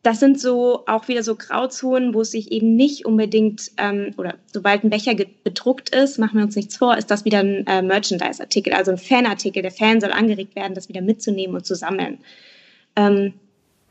das 0.03 0.21
sind 0.21 0.41
so 0.41 0.85
auch 0.87 1.09
wieder 1.09 1.23
so 1.23 1.35
Grauzonen, 1.35 2.15
wo 2.15 2.21
es 2.21 2.31
sich 2.31 2.53
eben 2.53 2.77
nicht 2.77 3.05
unbedingt, 3.05 3.73
ähm, 3.79 4.15
oder 4.17 4.35
sobald 4.53 4.85
ein 4.85 4.91
Becher 4.91 5.15
bedruckt 5.43 5.95
ist, 5.95 6.19
machen 6.19 6.39
wir 6.39 6.45
uns 6.45 6.57
nichts 6.57 6.77
vor, 6.77 6.97
ist 6.97 7.11
das 7.11 7.25
wieder 7.25 7.41
ein 7.41 7.67
äh, 7.67 7.83
Merchandise-Artikel, 7.83 8.73
also 8.73 8.93
ein 8.93 8.99
Fanartikel. 8.99 9.63
Der 9.63 9.73
Fan 9.73 10.01
soll 10.01 10.13
angeregt 10.13 10.55
werden, 10.55 10.75
das 10.75 10.89
wieder 10.89 11.01
mitzunehmen 11.01 11.57
und 11.57 11.67
zu 11.67 11.75
sammeln. 11.75 12.19
Ähm, 12.95 13.35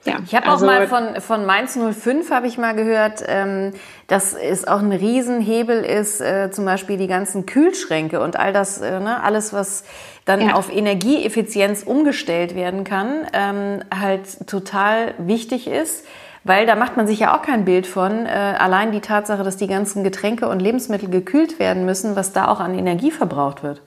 ja, 0.06 0.20
ich 0.26 0.34
habe 0.34 0.48
also, 0.48 0.66
auch 0.66 0.70
mal 0.70 0.88
von, 0.88 1.20
von 1.20 1.46
Mainz 1.46 1.78
05 1.78 2.32
habe 2.32 2.48
ich 2.48 2.58
mal 2.58 2.74
gehört, 2.74 3.24
ähm, 3.28 3.74
dass 4.08 4.34
es 4.34 4.66
auch 4.66 4.80
ein 4.80 4.94
Riesenhebel 4.94 5.84
ist, 5.84 6.22
äh, 6.22 6.50
zum 6.52 6.64
Beispiel 6.64 6.98
die 6.98 7.08
ganzen 7.08 7.46
Kühlschränke 7.46 8.22
und 8.22 8.38
all 8.38 8.54
das, 8.54 8.80
äh, 8.80 9.00
ne, 9.02 9.22
alles 9.22 9.52
was 9.52 9.84
dann 10.28 10.42
ja. 10.42 10.54
auf 10.54 10.72
Energieeffizienz 10.72 11.82
umgestellt 11.84 12.54
werden 12.54 12.84
kann, 12.84 13.26
ähm, 13.34 13.84
halt 13.92 14.48
total 14.48 15.16
wichtig 15.18 15.68
ist 15.68 16.06
Weil 16.48 16.66
da 16.66 16.76
macht 16.76 16.96
man 16.96 17.08
sich 17.08 17.20
ja 17.20 17.38
auch 17.38 17.42
kein 17.42 17.66
Bild 17.66 17.86
von. 17.86 18.26
Äh, 18.26 18.30
allein 18.30 18.94
die 18.94 19.02
Tatsache, 19.02 19.44
dass 19.44 19.58
die 19.58 19.68
ganzen 19.68 20.06
Getränke 20.06 20.48
und 20.48 20.62
Lebensmittel 20.62 21.10
gekühlt 21.10 21.60
werden 21.60 21.86
müssen, 21.86 22.16
was 22.16 22.32
da 22.32 22.48
auch 22.48 22.62
an 22.62 22.74
Energie 22.74 23.12
verbraucht 23.12 23.64
wird. 23.64 23.82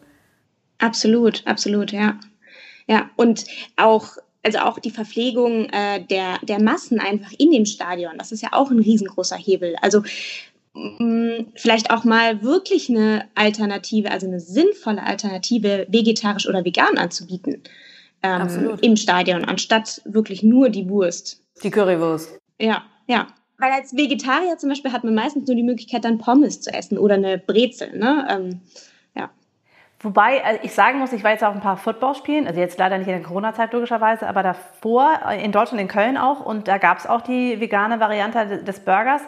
Absolut, 0.78 1.42
absolut, 1.46 1.90
ja. 1.90 2.18
Ja, 2.86 3.08
und 3.16 3.44
auch 3.76 4.16
also 4.42 4.58
auch 4.58 4.78
die 4.78 4.90
Verpflegung 4.90 5.68
äh, 5.70 6.02
der, 6.04 6.38
der 6.42 6.62
Massen 6.62 6.98
einfach 6.98 7.32
in 7.38 7.50
dem 7.50 7.66
Stadion, 7.66 8.16
das 8.18 8.32
ist 8.32 8.42
ja 8.42 8.50
auch 8.52 8.70
ein 8.70 8.78
riesengroßer 8.78 9.36
Hebel. 9.36 9.76
Also 9.82 10.02
vielleicht 11.56 11.90
auch 11.90 12.04
mal 12.04 12.42
wirklich 12.42 12.88
eine 12.88 13.28
Alternative, 13.34 14.10
also 14.10 14.26
eine 14.26 14.40
sinnvolle 14.40 15.02
Alternative, 15.02 15.86
vegetarisch 15.88 16.48
oder 16.48 16.64
vegan 16.64 16.96
anzubieten 16.96 17.62
ähm, 18.22 18.78
im 18.80 18.96
Stadion, 18.96 19.44
anstatt 19.44 20.00
wirklich 20.04 20.42
nur 20.42 20.68
die 20.68 20.88
Wurst. 20.88 21.42
Die 21.62 21.70
Currywurst. 21.70 22.38
Ja, 22.60 22.84
ja. 23.06 23.26
Weil 23.58 23.72
als 23.72 23.94
Vegetarier 23.94 24.56
zum 24.58 24.70
Beispiel 24.70 24.92
hat 24.92 25.04
man 25.04 25.14
meistens 25.14 25.46
nur 25.46 25.56
die 25.56 25.62
Möglichkeit, 25.62 26.04
dann 26.04 26.18
Pommes 26.18 26.60
zu 26.60 26.72
essen 26.72 26.96
oder 26.96 27.16
eine 27.16 27.36
Brezel. 27.36 27.98
Ne? 27.98 28.26
Ähm, 28.30 28.60
Wobei 30.02 30.42
also 30.42 30.60
ich 30.62 30.72
sagen 30.72 30.98
muss, 30.98 31.12
ich 31.12 31.22
war 31.22 31.32
jetzt 31.32 31.44
auch 31.44 31.54
ein 31.54 31.60
paar 31.60 31.76
Footballspielen, 31.76 32.46
also 32.46 32.58
jetzt 32.58 32.78
leider 32.78 32.96
nicht 32.96 33.06
in 33.06 33.12
der 33.12 33.22
Corona-Zeit 33.22 33.72
logischerweise, 33.74 34.26
aber 34.26 34.42
davor 34.42 35.20
äh, 35.28 35.44
in 35.44 35.52
Deutschland, 35.52 35.80
in 35.80 35.88
Köln 35.88 36.16
auch 36.16 36.44
und 36.44 36.68
da 36.68 36.78
gab 36.78 36.98
es 36.98 37.06
auch 37.06 37.20
die 37.20 37.60
vegane 37.60 38.00
Variante 38.00 38.62
des 38.64 38.80
Burgers. 38.80 39.20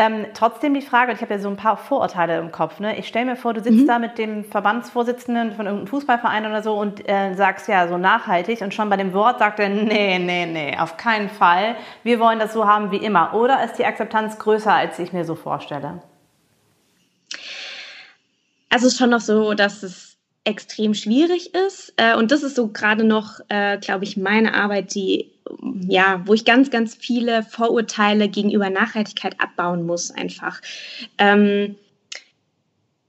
Ähm, 0.00 0.28
trotzdem 0.32 0.72
die 0.72 0.80
Frage, 0.80 1.10
und 1.10 1.16
ich 1.16 1.20
habe 1.20 1.34
ja 1.34 1.40
so 1.40 1.50
ein 1.50 1.58
paar 1.58 1.76
Vorurteile 1.76 2.38
im 2.38 2.50
Kopf. 2.50 2.80
Ne? 2.80 2.98
Ich 2.98 3.06
stelle 3.06 3.26
mir 3.26 3.36
vor, 3.36 3.52
du 3.52 3.60
sitzt 3.60 3.80
mhm. 3.80 3.86
da 3.86 3.98
mit 3.98 4.16
dem 4.16 4.44
Verbandsvorsitzenden 4.44 5.52
von 5.52 5.66
irgendeinem 5.66 5.88
Fußballverein 5.88 6.46
oder 6.46 6.62
so 6.62 6.72
und 6.72 7.06
äh, 7.06 7.34
sagst 7.34 7.68
ja 7.68 7.86
so 7.86 7.98
nachhaltig 7.98 8.62
und 8.62 8.72
schon 8.72 8.88
bei 8.88 8.96
dem 8.96 9.12
Wort 9.12 9.40
sagt 9.40 9.60
er, 9.60 9.68
nee, 9.68 10.18
nee, 10.18 10.46
nee, 10.46 10.74
auf 10.78 10.96
keinen 10.96 11.28
Fall. 11.28 11.76
Wir 12.02 12.18
wollen 12.18 12.38
das 12.38 12.54
so 12.54 12.66
haben 12.66 12.90
wie 12.92 12.96
immer. 12.96 13.34
Oder 13.34 13.62
ist 13.62 13.74
die 13.74 13.84
Akzeptanz 13.84 14.38
größer, 14.38 14.72
als 14.72 14.98
ich 14.98 15.12
mir 15.12 15.26
so 15.26 15.34
vorstelle? 15.34 16.00
Also 18.70 18.86
es 18.86 18.94
ist 18.94 18.98
schon 18.98 19.10
noch 19.10 19.20
so, 19.20 19.52
dass 19.52 19.82
es 19.82 20.09
extrem 20.44 20.94
schwierig 20.94 21.54
ist. 21.54 21.92
Äh, 21.96 22.16
und 22.16 22.30
das 22.30 22.42
ist 22.42 22.56
so 22.56 22.68
gerade 22.68 23.04
noch, 23.04 23.40
äh, 23.48 23.78
glaube 23.78 24.04
ich, 24.04 24.16
meine 24.16 24.54
Arbeit, 24.54 24.94
die, 24.94 25.30
ja, 25.88 26.22
wo 26.26 26.34
ich 26.34 26.44
ganz, 26.44 26.70
ganz 26.70 26.94
viele 26.94 27.42
Vorurteile 27.42 28.28
gegenüber 28.28 28.70
Nachhaltigkeit 28.70 29.40
abbauen 29.40 29.84
muss, 29.84 30.10
einfach. 30.10 30.60
Ähm, 31.18 31.76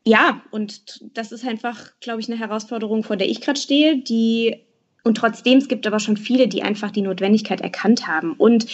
ja, 0.04 0.42
und 0.52 1.00
das 1.16 1.32
ist 1.32 1.46
einfach, 1.46 1.92
glaube 2.00 2.22
ich, 2.22 2.28
eine 2.28 2.40
Herausforderung, 2.40 3.04
vor 3.04 3.18
der 3.18 3.30
ich 3.30 3.40
gerade 3.40 3.60
stehe, 3.60 3.98
die, 3.98 4.58
und 5.04 5.16
trotzdem, 5.16 5.60
es 5.60 5.68
gibt 5.68 5.86
aber 5.88 6.00
schon 6.00 6.18
viele, 6.18 6.48
die 6.48 6.64
einfach 6.64 6.92
die 6.92 7.04
Notwendigkeit 7.04 7.62
erkannt 7.62 8.08
haben. 8.08 8.34
Und 8.34 8.66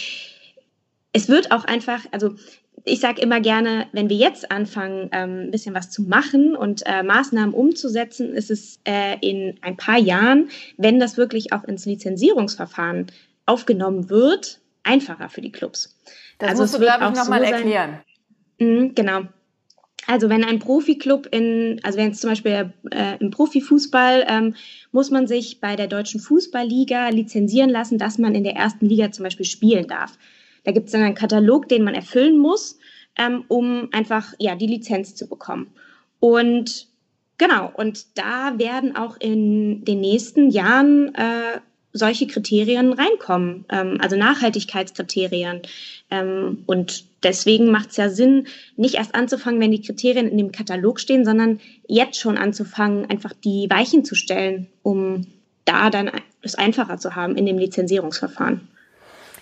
es 1.12 1.28
wird 1.28 1.52
auch 1.52 1.64
einfach, 1.64 2.04
also 2.12 2.34
ich 2.84 3.00
sage 3.00 3.20
immer 3.20 3.40
gerne, 3.40 3.86
wenn 3.92 4.08
wir 4.08 4.16
jetzt 4.16 4.50
anfangen, 4.50 5.08
ähm, 5.12 5.40
ein 5.44 5.50
bisschen 5.50 5.74
was 5.74 5.90
zu 5.90 6.02
machen 6.02 6.56
und 6.56 6.82
äh, 6.86 7.02
Maßnahmen 7.02 7.54
umzusetzen, 7.54 8.34
ist 8.34 8.50
es 8.50 8.80
äh, 8.84 9.16
in 9.20 9.58
ein 9.62 9.76
paar 9.76 9.98
Jahren, 9.98 10.50
wenn 10.76 10.98
das 10.98 11.16
wirklich 11.16 11.52
auch 11.52 11.64
ins 11.64 11.86
Lizenzierungsverfahren 11.86 13.06
aufgenommen 13.46 14.10
wird, 14.10 14.60
einfacher 14.84 15.28
für 15.28 15.40
die 15.40 15.52
Clubs. 15.52 15.96
Das 16.38 16.50
also 16.50 16.62
musst 16.62 16.74
du, 16.74 16.78
glaube 16.78 17.04
ich, 17.04 17.18
nochmal 17.18 17.40
so 17.46 17.52
erklären. 17.52 18.00
Mh, 18.58 18.90
genau. 18.94 19.22
Also 20.06 20.30
wenn 20.30 20.42
ein 20.42 20.58
Profiklub 20.58 21.28
in, 21.32 21.80
also 21.82 21.98
wenn 21.98 22.12
es 22.12 22.20
zum 22.20 22.30
Beispiel 22.30 22.72
äh, 22.90 23.18
im 23.18 23.30
Profifußball, 23.30 24.24
ähm, 24.26 24.54
muss 24.90 25.10
man 25.10 25.26
sich 25.26 25.60
bei 25.60 25.76
der 25.76 25.86
Deutschen 25.86 26.20
Fußballliga 26.20 27.10
lizenzieren 27.10 27.68
lassen, 27.68 27.98
dass 27.98 28.16
man 28.16 28.34
in 28.34 28.44
der 28.44 28.54
ersten 28.54 28.86
Liga 28.86 29.12
zum 29.12 29.24
Beispiel 29.24 29.44
spielen 29.44 29.86
darf. 29.86 30.16
Da 30.64 30.72
gibt 30.72 30.86
es 30.86 30.92
dann 30.92 31.02
einen 31.02 31.14
Katalog, 31.14 31.68
den 31.68 31.84
man 31.84 31.94
erfüllen 31.94 32.38
muss, 32.38 32.78
ähm, 33.16 33.44
um 33.48 33.88
einfach 33.92 34.34
ja, 34.38 34.54
die 34.54 34.66
Lizenz 34.66 35.14
zu 35.14 35.28
bekommen. 35.28 35.68
Und 36.20 36.88
genau, 37.36 37.70
und 37.74 38.18
da 38.18 38.58
werden 38.58 38.96
auch 38.96 39.16
in 39.18 39.84
den 39.84 40.00
nächsten 40.00 40.50
Jahren 40.50 41.14
äh, 41.14 41.60
solche 41.92 42.26
Kriterien 42.26 42.92
reinkommen, 42.92 43.64
ähm, 43.70 43.98
also 44.00 44.16
Nachhaltigkeitskriterien. 44.16 45.62
Ähm, 46.10 46.62
und 46.66 47.04
deswegen 47.22 47.70
macht 47.70 47.90
es 47.90 47.96
ja 47.96 48.08
Sinn, 48.08 48.46
nicht 48.76 48.96
erst 48.96 49.14
anzufangen, 49.14 49.60
wenn 49.60 49.72
die 49.72 49.82
Kriterien 49.82 50.28
in 50.28 50.38
dem 50.38 50.52
Katalog 50.52 51.00
stehen, 51.00 51.24
sondern 51.24 51.60
jetzt 51.86 52.18
schon 52.18 52.38
anzufangen, 52.38 53.08
einfach 53.10 53.32
die 53.32 53.68
Weichen 53.70 54.04
zu 54.04 54.14
stellen, 54.14 54.68
um 54.82 55.26
da 55.64 55.90
dann 55.90 56.10
es 56.42 56.54
einfacher 56.54 56.98
zu 56.98 57.14
haben 57.16 57.36
in 57.36 57.46
dem 57.46 57.58
Lizenzierungsverfahren. 57.58 58.68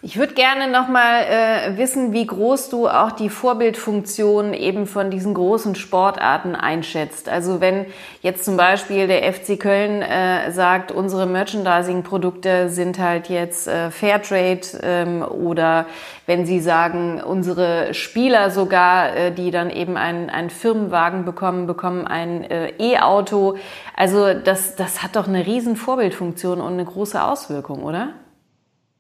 Ich 0.03 0.19
würde 0.19 0.35
gerne 0.35 0.71
noch 0.71 0.89
mal 0.89 1.23
äh, 1.23 1.79
wissen, 1.79 2.13
wie 2.13 2.27
groß 2.27 2.69
du 2.69 2.87
auch 2.87 3.13
die 3.13 3.31
Vorbildfunktion 3.31 4.53
eben 4.53 4.87
von 4.87 5.11
diesen 5.11 5.33
großen 5.33 5.75
Sportarten 5.75 6.55
einschätzt. 6.55 7.31
Also 7.31 7.63
wenn 7.63 7.87
jetzt 8.21 8.45
zum 8.45 8.59
Beispiel 8.59 9.07
der 9.07 9.33
FC 9.33 9.59
Köln 9.59 10.03
äh, 10.03 10.53
sagt, 10.53 10.93
unsere 10.93 11.27
Merchandising-Produkte 11.27 12.69
sind 12.69 12.99
halt 12.99 13.31
jetzt 13.31 13.69
äh, 13.69 13.91
Fairtrade 13.91 14.61
ähm, 14.83 15.23
oder 15.23 15.87
wenn 16.27 16.45
sie 16.45 16.61
sagen, 16.61 17.23
unsere 17.23 17.95
Spieler 17.95 18.51
sogar, 18.51 19.17
äh, 19.17 19.33
die 19.33 19.51
dann 19.51 19.71
eben 19.71 19.97
einen, 19.97 20.29
einen 20.29 20.51
Firmenwagen 20.51 21.25
bekommen, 21.25 21.67
bekommen 21.67 22.07
ein 22.07 22.45
äh, 22.45 22.73
E-Auto. 22.79 23.57
Also 23.97 24.35
das, 24.35 24.77
das 24.77 25.03
hat 25.03 25.17
doch 25.17 25.27
eine 25.27 25.47
riesen 25.47 25.75
Vorbildfunktion 25.75 26.61
und 26.61 26.75
eine 26.75 26.85
große 26.85 27.23
Auswirkung, 27.23 27.83
oder? 27.83 28.11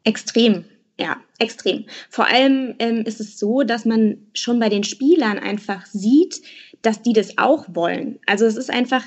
Extrem. 0.02 0.64
Ja, 0.98 1.18
extrem. 1.38 1.84
Vor 2.08 2.26
allem 2.26 2.74
ähm, 2.78 3.02
ist 3.04 3.20
es 3.20 3.38
so, 3.38 3.62
dass 3.62 3.84
man 3.84 4.18
schon 4.32 4.58
bei 4.58 4.70
den 4.70 4.82
Spielern 4.82 5.38
einfach 5.38 5.84
sieht, 5.84 6.40
dass 6.80 7.02
die 7.02 7.12
das 7.12 7.36
auch 7.36 7.66
wollen. 7.68 8.18
Also 8.26 8.46
es 8.46 8.56
ist 8.56 8.70
einfach 8.70 9.02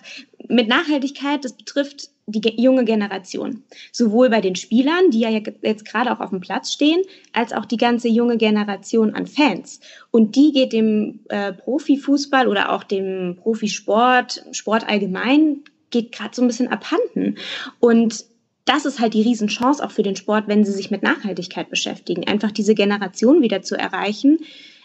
mit 0.48 0.68
Nachhaltigkeit, 0.68 1.44
das 1.44 1.54
betrifft 1.54 2.10
die 2.28 2.62
junge 2.62 2.86
Generation. 2.86 3.64
Sowohl 3.92 4.30
bei 4.30 4.42
den 4.42 4.56
Spielern, 4.56 5.10
die 5.10 5.22
ja 5.22 5.30
jetzt 5.30 5.86
gerade 5.86 6.12
auch 6.12 6.20
auf 6.20 6.30
dem 6.30 6.42
Platz 6.42 6.72
stehen, 6.72 7.02
als 7.34 7.54
auch 7.54 7.66
die 7.66 7.78
ganze 7.78 8.08
junge 8.08 8.38
Generation 8.38 9.16
an 9.16 9.26
Fans. 9.26 9.80
Und 10.12 10.36
die 10.36 10.52
geht 10.52 10.74
dem 10.74 11.22
äh, 11.30 11.54
Profifußball 11.54 12.48
oder 12.48 12.72
auch 12.72 12.84
dem 12.84 13.38
Profisport, 13.42 14.46
Sport 14.52 14.88
allgemein, 14.88 15.64
geht 15.90 16.12
gerade 16.12 16.36
so 16.36 16.44
ein 16.44 16.48
bisschen 16.48 16.68
abhanden. 16.68 17.38
Und 17.80 18.26
das 18.70 18.86
ist 18.86 19.00
halt 19.00 19.16
die 19.16 19.24
Riesenchance 19.24 19.84
auch 19.84 19.90
für 19.90 20.04
den 20.04 20.16
Sport, 20.16 20.48
wenn 20.48 20.64
sie 20.64 20.72
sich 20.72 20.92
mit 20.92 21.02
Nachhaltigkeit 21.02 21.72
beschäftigen. 21.72 22.28
Einfach 22.28 22.52
diese 22.52 22.76
Generation 22.76 23.42
wieder 23.42 23.64
zu 23.64 23.76
erreichen, 23.76 24.38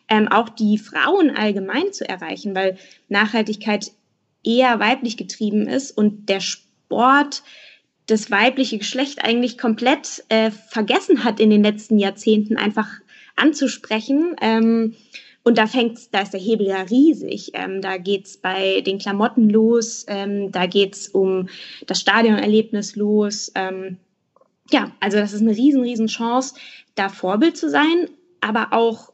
ähm, 0.08 0.26
auch 0.28 0.48
die 0.48 0.78
Frauen 0.78 1.30
allgemein 1.30 1.92
zu 1.92 2.08
erreichen, 2.08 2.54
weil 2.54 2.78
Nachhaltigkeit 3.10 3.92
eher 4.42 4.80
weiblich 4.80 5.18
getrieben 5.18 5.68
ist 5.68 5.90
und 5.90 6.30
der 6.30 6.40
Sport 6.40 7.42
das 8.06 8.30
weibliche 8.30 8.78
Geschlecht 8.78 9.22
eigentlich 9.22 9.58
komplett 9.58 10.24
äh, 10.30 10.50
vergessen 10.50 11.24
hat 11.24 11.38
in 11.38 11.50
den 11.50 11.62
letzten 11.62 11.98
Jahrzehnten 11.98 12.56
einfach 12.56 12.88
anzusprechen. 13.36 14.34
Ähm, 14.40 14.94
und 15.44 15.58
da 15.58 15.66
fängt, 15.66 16.12
da 16.12 16.22
ist 16.22 16.32
der 16.32 16.40
Hebel 16.40 16.66
ja 16.66 16.82
riesig. 16.82 17.50
Ähm, 17.52 17.82
da 17.82 17.98
geht's 17.98 18.38
bei 18.38 18.80
den 18.80 18.98
Klamotten 18.98 19.50
los, 19.50 20.06
ähm, 20.08 20.50
da 20.50 20.66
geht's 20.66 21.08
um 21.08 21.48
das 21.86 22.00
Stadionerlebnis 22.00 22.96
los. 22.96 23.52
Ähm, 23.54 23.98
ja, 24.70 24.92
also 25.00 25.18
das 25.18 25.34
ist 25.34 25.42
eine 25.42 25.54
riesen, 25.54 25.82
riesen 25.82 26.06
Chance, 26.06 26.54
da 26.94 27.10
Vorbild 27.10 27.58
zu 27.58 27.68
sein, 27.68 28.08
aber 28.40 28.72
auch 28.72 29.12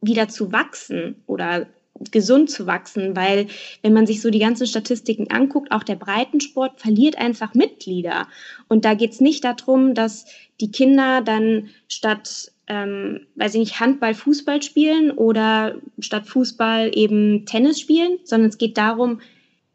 wieder 0.00 0.28
zu 0.28 0.52
wachsen 0.52 1.16
oder 1.26 1.66
gesund 2.12 2.48
zu 2.48 2.68
wachsen, 2.68 3.16
weil 3.16 3.48
wenn 3.82 3.92
man 3.92 4.06
sich 4.06 4.20
so 4.20 4.30
die 4.30 4.38
ganzen 4.38 4.68
Statistiken 4.68 5.32
anguckt, 5.32 5.72
auch 5.72 5.82
der 5.82 5.96
Breitensport 5.96 6.80
verliert 6.80 7.18
einfach 7.18 7.54
Mitglieder. 7.54 8.28
Und 8.68 8.84
da 8.84 8.94
geht's 8.94 9.20
nicht 9.20 9.42
darum, 9.42 9.94
dass 9.94 10.26
die 10.60 10.70
Kinder 10.70 11.22
dann 11.22 11.70
statt 11.88 12.52
ähm, 12.68 13.26
weiß 13.36 13.54
ich 13.54 13.60
nicht, 13.60 13.80
Handball, 13.80 14.14
Fußball 14.14 14.62
spielen 14.62 15.10
oder 15.10 15.76
statt 15.98 16.26
Fußball 16.26 16.90
eben 16.94 17.46
Tennis 17.46 17.80
spielen, 17.80 18.18
sondern 18.24 18.50
es 18.50 18.58
geht 18.58 18.76
darum, 18.78 19.20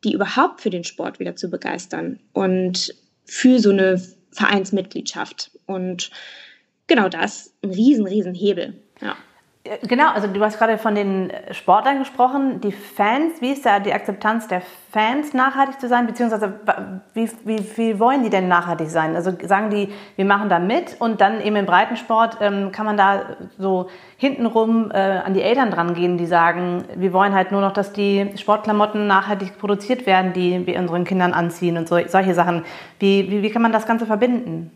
die 0.03 0.13
überhaupt 0.13 0.61
für 0.61 0.69
den 0.69 0.83
Sport 0.83 1.19
wieder 1.19 1.35
zu 1.35 1.49
begeistern 1.49 2.19
und 2.33 2.93
für 3.25 3.59
so 3.59 3.71
eine 3.71 4.01
Vereinsmitgliedschaft. 4.31 5.51
Und 5.65 6.11
genau 6.87 7.09
das 7.09 7.53
ein 7.63 7.71
riesen, 7.71 8.05
riesen 8.05 8.33
Hebel. 8.33 8.81
Ja. 9.01 9.15
Genau, 9.83 10.09
also 10.09 10.27
du 10.27 10.41
hast 10.41 10.57
gerade 10.57 10.77
von 10.77 10.93
den 10.93 11.31
Sportlern 11.51 11.99
gesprochen, 11.99 12.59
die 12.59 12.73
Fans, 12.73 13.39
wie 13.39 13.51
ist 13.53 13.65
da 13.65 13.79
die 13.79 13.93
Akzeptanz 13.93 14.49
der 14.49 14.61
Fans, 14.91 15.33
nachhaltig 15.33 15.79
zu 15.79 15.87
sein, 15.87 16.05
beziehungsweise 16.05 16.59
wie, 17.13 17.29
wie, 17.45 17.65
wie 17.77 17.97
wollen 17.97 18.23
die 18.23 18.29
denn 18.29 18.49
nachhaltig 18.49 18.89
sein? 18.89 19.15
Also 19.15 19.31
sagen 19.43 19.69
die, 19.69 19.87
wir 20.17 20.25
machen 20.25 20.49
da 20.49 20.59
mit 20.59 20.97
und 20.99 21.21
dann 21.21 21.39
eben 21.39 21.55
im 21.55 21.65
Breitensport 21.65 22.39
ähm, 22.41 22.73
kann 22.73 22.85
man 22.85 22.97
da 22.97 23.37
so 23.57 23.89
hintenrum 24.17 24.91
äh, 24.91 24.97
an 24.97 25.33
die 25.33 25.41
Eltern 25.41 25.71
dran 25.71 25.93
gehen, 25.93 26.17
die 26.17 26.25
sagen, 26.25 26.83
wir 26.97 27.13
wollen 27.13 27.33
halt 27.33 27.53
nur 27.53 27.61
noch, 27.61 27.71
dass 27.71 27.93
die 27.93 28.31
Sportklamotten 28.35 29.07
nachhaltig 29.07 29.57
produziert 29.57 30.05
werden, 30.05 30.33
die 30.33 30.67
wir 30.67 30.77
unseren 30.77 31.05
Kindern 31.05 31.31
anziehen 31.31 31.77
und 31.77 31.87
so, 31.87 31.97
solche 32.05 32.33
Sachen. 32.33 32.65
Wie, 32.99 33.31
wie, 33.31 33.41
wie 33.43 33.49
kann 33.49 33.61
man 33.61 33.71
das 33.71 33.85
Ganze 33.85 34.05
verbinden? 34.07 34.71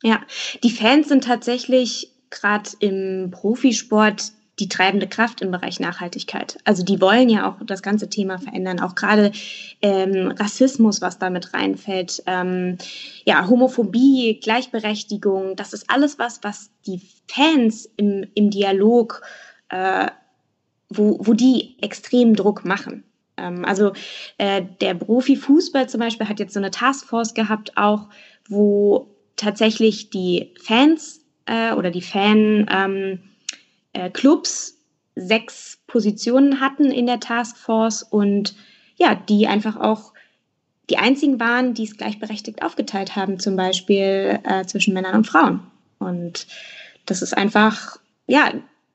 Ja, 0.00 0.20
die 0.62 0.70
Fans 0.70 1.08
sind 1.08 1.24
tatsächlich 1.24 2.12
gerade 2.32 2.70
im 2.80 3.30
Profisport 3.30 4.32
die 4.58 4.68
treibende 4.68 5.08
Kraft 5.08 5.40
im 5.40 5.50
Bereich 5.50 5.80
Nachhaltigkeit. 5.80 6.58
Also 6.64 6.84
die 6.84 7.00
wollen 7.00 7.28
ja 7.28 7.48
auch 7.48 7.56
das 7.64 7.82
ganze 7.82 8.08
Thema 8.10 8.38
verändern, 8.38 8.80
auch 8.80 8.94
gerade 8.94 9.32
ähm, 9.80 10.32
Rassismus, 10.38 11.00
was 11.00 11.18
damit 11.18 11.54
reinfällt, 11.54 12.22
ähm, 12.26 12.76
ja, 13.24 13.48
Homophobie, 13.48 14.38
Gleichberechtigung, 14.42 15.56
das 15.56 15.72
ist 15.72 15.88
alles 15.88 16.18
was, 16.18 16.40
was 16.42 16.70
die 16.86 17.00
Fans 17.28 17.88
im, 17.96 18.26
im 18.34 18.50
Dialog, 18.50 19.22
äh, 19.70 20.08
wo, 20.90 21.18
wo 21.20 21.32
die 21.32 21.76
extrem 21.80 22.36
Druck 22.36 22.64
machen. 22.64 23.04
Ähm, 23.38 23.64
also 23.64 23.92
äh, 24.36 24.62
der 24.82 24.94
Profifußball 24.94 25.88
zum 25.88 26.00
Beispiel 26.00 26.28
hat 26.28 26.38
jetzt 26.38 26.52
so 26.52 26.60
eine 26.60 26.70
Taskforce 26.70 27.32
gehabt, 27.32 27.78
auch 27.78 28.10
wo 28.48 29.08
tatsächlich 29.36 30.10
die 30.10 30.52
Fans 30.62 31.21
äh, 31.46 31.72
oder 31.72 31.90
die 31.90 32.02
Fan 32.02 32.66
ähm, 32.70 33.20
äh, 33.92 34.10
sechs 35.14 35.78
Positionen 35.86 36.60
hatten 36.60 36.90
in 36.90 37.06
der 37.06 37.20
Taskforce 37.20 38.02
und 38.02 38.54
ja, 38.96 39.14
die 39.14 39.46
einfach 39.46 39.76
auch 39.76 40.12
die 40.90 40.98
einzigen 40.98 41.38
waren, 41.40 41.74
die 41.74 41.84
es 41.84 41.96
gleichberechtigt 41.96 42.62
aufgeteilt 42.62 43.16
haben, 43.16 43.38
zum 43.38 43.56
Beispiel 43.56 44.40
äh, 44.44 44.64
zwischen 44.64 44.94
Männern 44.94 45.14
und 45.14 45.26
Frauen. 45.26 45.60
Und 45.98 46.46
das 47.06 47.22
ist 47.22 47.36
einfach, 47.36 47.98
ja, 48.26 48.52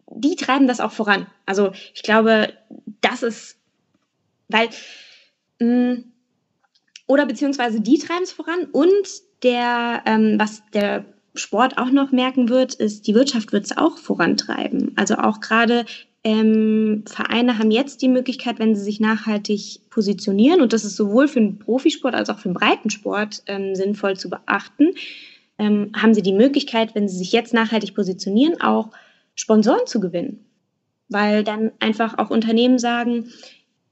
die 0.09 0.35
treiben 0.35 0.67
das 0.67 0.79
auch 0.79 0.91
voran. 0.91 1.27
Also 1.45 1.71
ich 1.93 2.03
glaube, 2.03 2.53
das 3.01 3.23
ist, 3.23 3.57
weil, 4.47 4.69
mh, 5.59 5.93
mm, 5.93 6.03
oder 7.07 7.25
beziehungsweise 7.25 7.79
die 7.79 7.99
treiben 7.99 8.23
es 8.23 8.33
voran 8.33 8.65
und 8.71 9.07
der, 9.43 10.03
ähm, 10.05 10.35
was 10.37 10.61
der 10.73 11.05
Sport 11.37 11.77
auch 11.77 11.91
noch 11.91 12.11
merken 12.11 12.49
wird, 12.49 12.73
ist, 12.73 13.07
die 13.07 13.15
Wirtschaft 13.15 13.51
wird 13.53 13.65
es 13.65 13.77
auch 13.77 13.97
vorantreiben. 13.97 14.91
Also 14.95 15.15
auch 15.15 15.39
gerade 15.39 15.85
ähm, 16.23 17.03
Vereine 17.07 17.57
haben 17.57 17.71
jetzt 17.71 18.01
die 18.01 18.09
Möglichkeit, 18.09 18.59
wenn 18.59 18.75
sie 18.75 18.83
sich 18.83 18.99
nachhaltig 18.99 19.89
positionieren, 19.89 20.61
und 20.61 20.73
das 20.73 20.83
ist 20.83 20.95
sowohl 20.95 21.27
für 21.27 21.39
den 21.39 21.59
Profisport 21.59 22.15
als 22.15 22.29
auch 22.29 22.39
für 22.39 22.49
den 22.49 22.55
Breitensport 22.55 23.43
ähm, 23.47 23.75
sinnvoll 23.75 24.17
zu 24.17 24.29
beachten, 24.29 24.93
ähm, 25.57 25.91
haben 25.95 26.13
sie 26.13 26.21
die 26.21 26.33
Möglichkeit, 26.33 26.95
wenn 26.95 27.07
sie 27.07 27.17
sich 27.17 27.31
jetzt 27.31 27.53
nachhaltig 27.53 27.95
positionieren, 27.95 28.59
auch 28.61 28.89
Sponsoren 29.35 29.85
zu 29.85 29.99
gewinnen. 29.99 30.45
Weil 31.09 31.43
dann 31.43 31.71
einfach 31.79 32.17
auch 32.17 32.29
Unternehmen 32.29 32.79
sagen, 32.79 33.31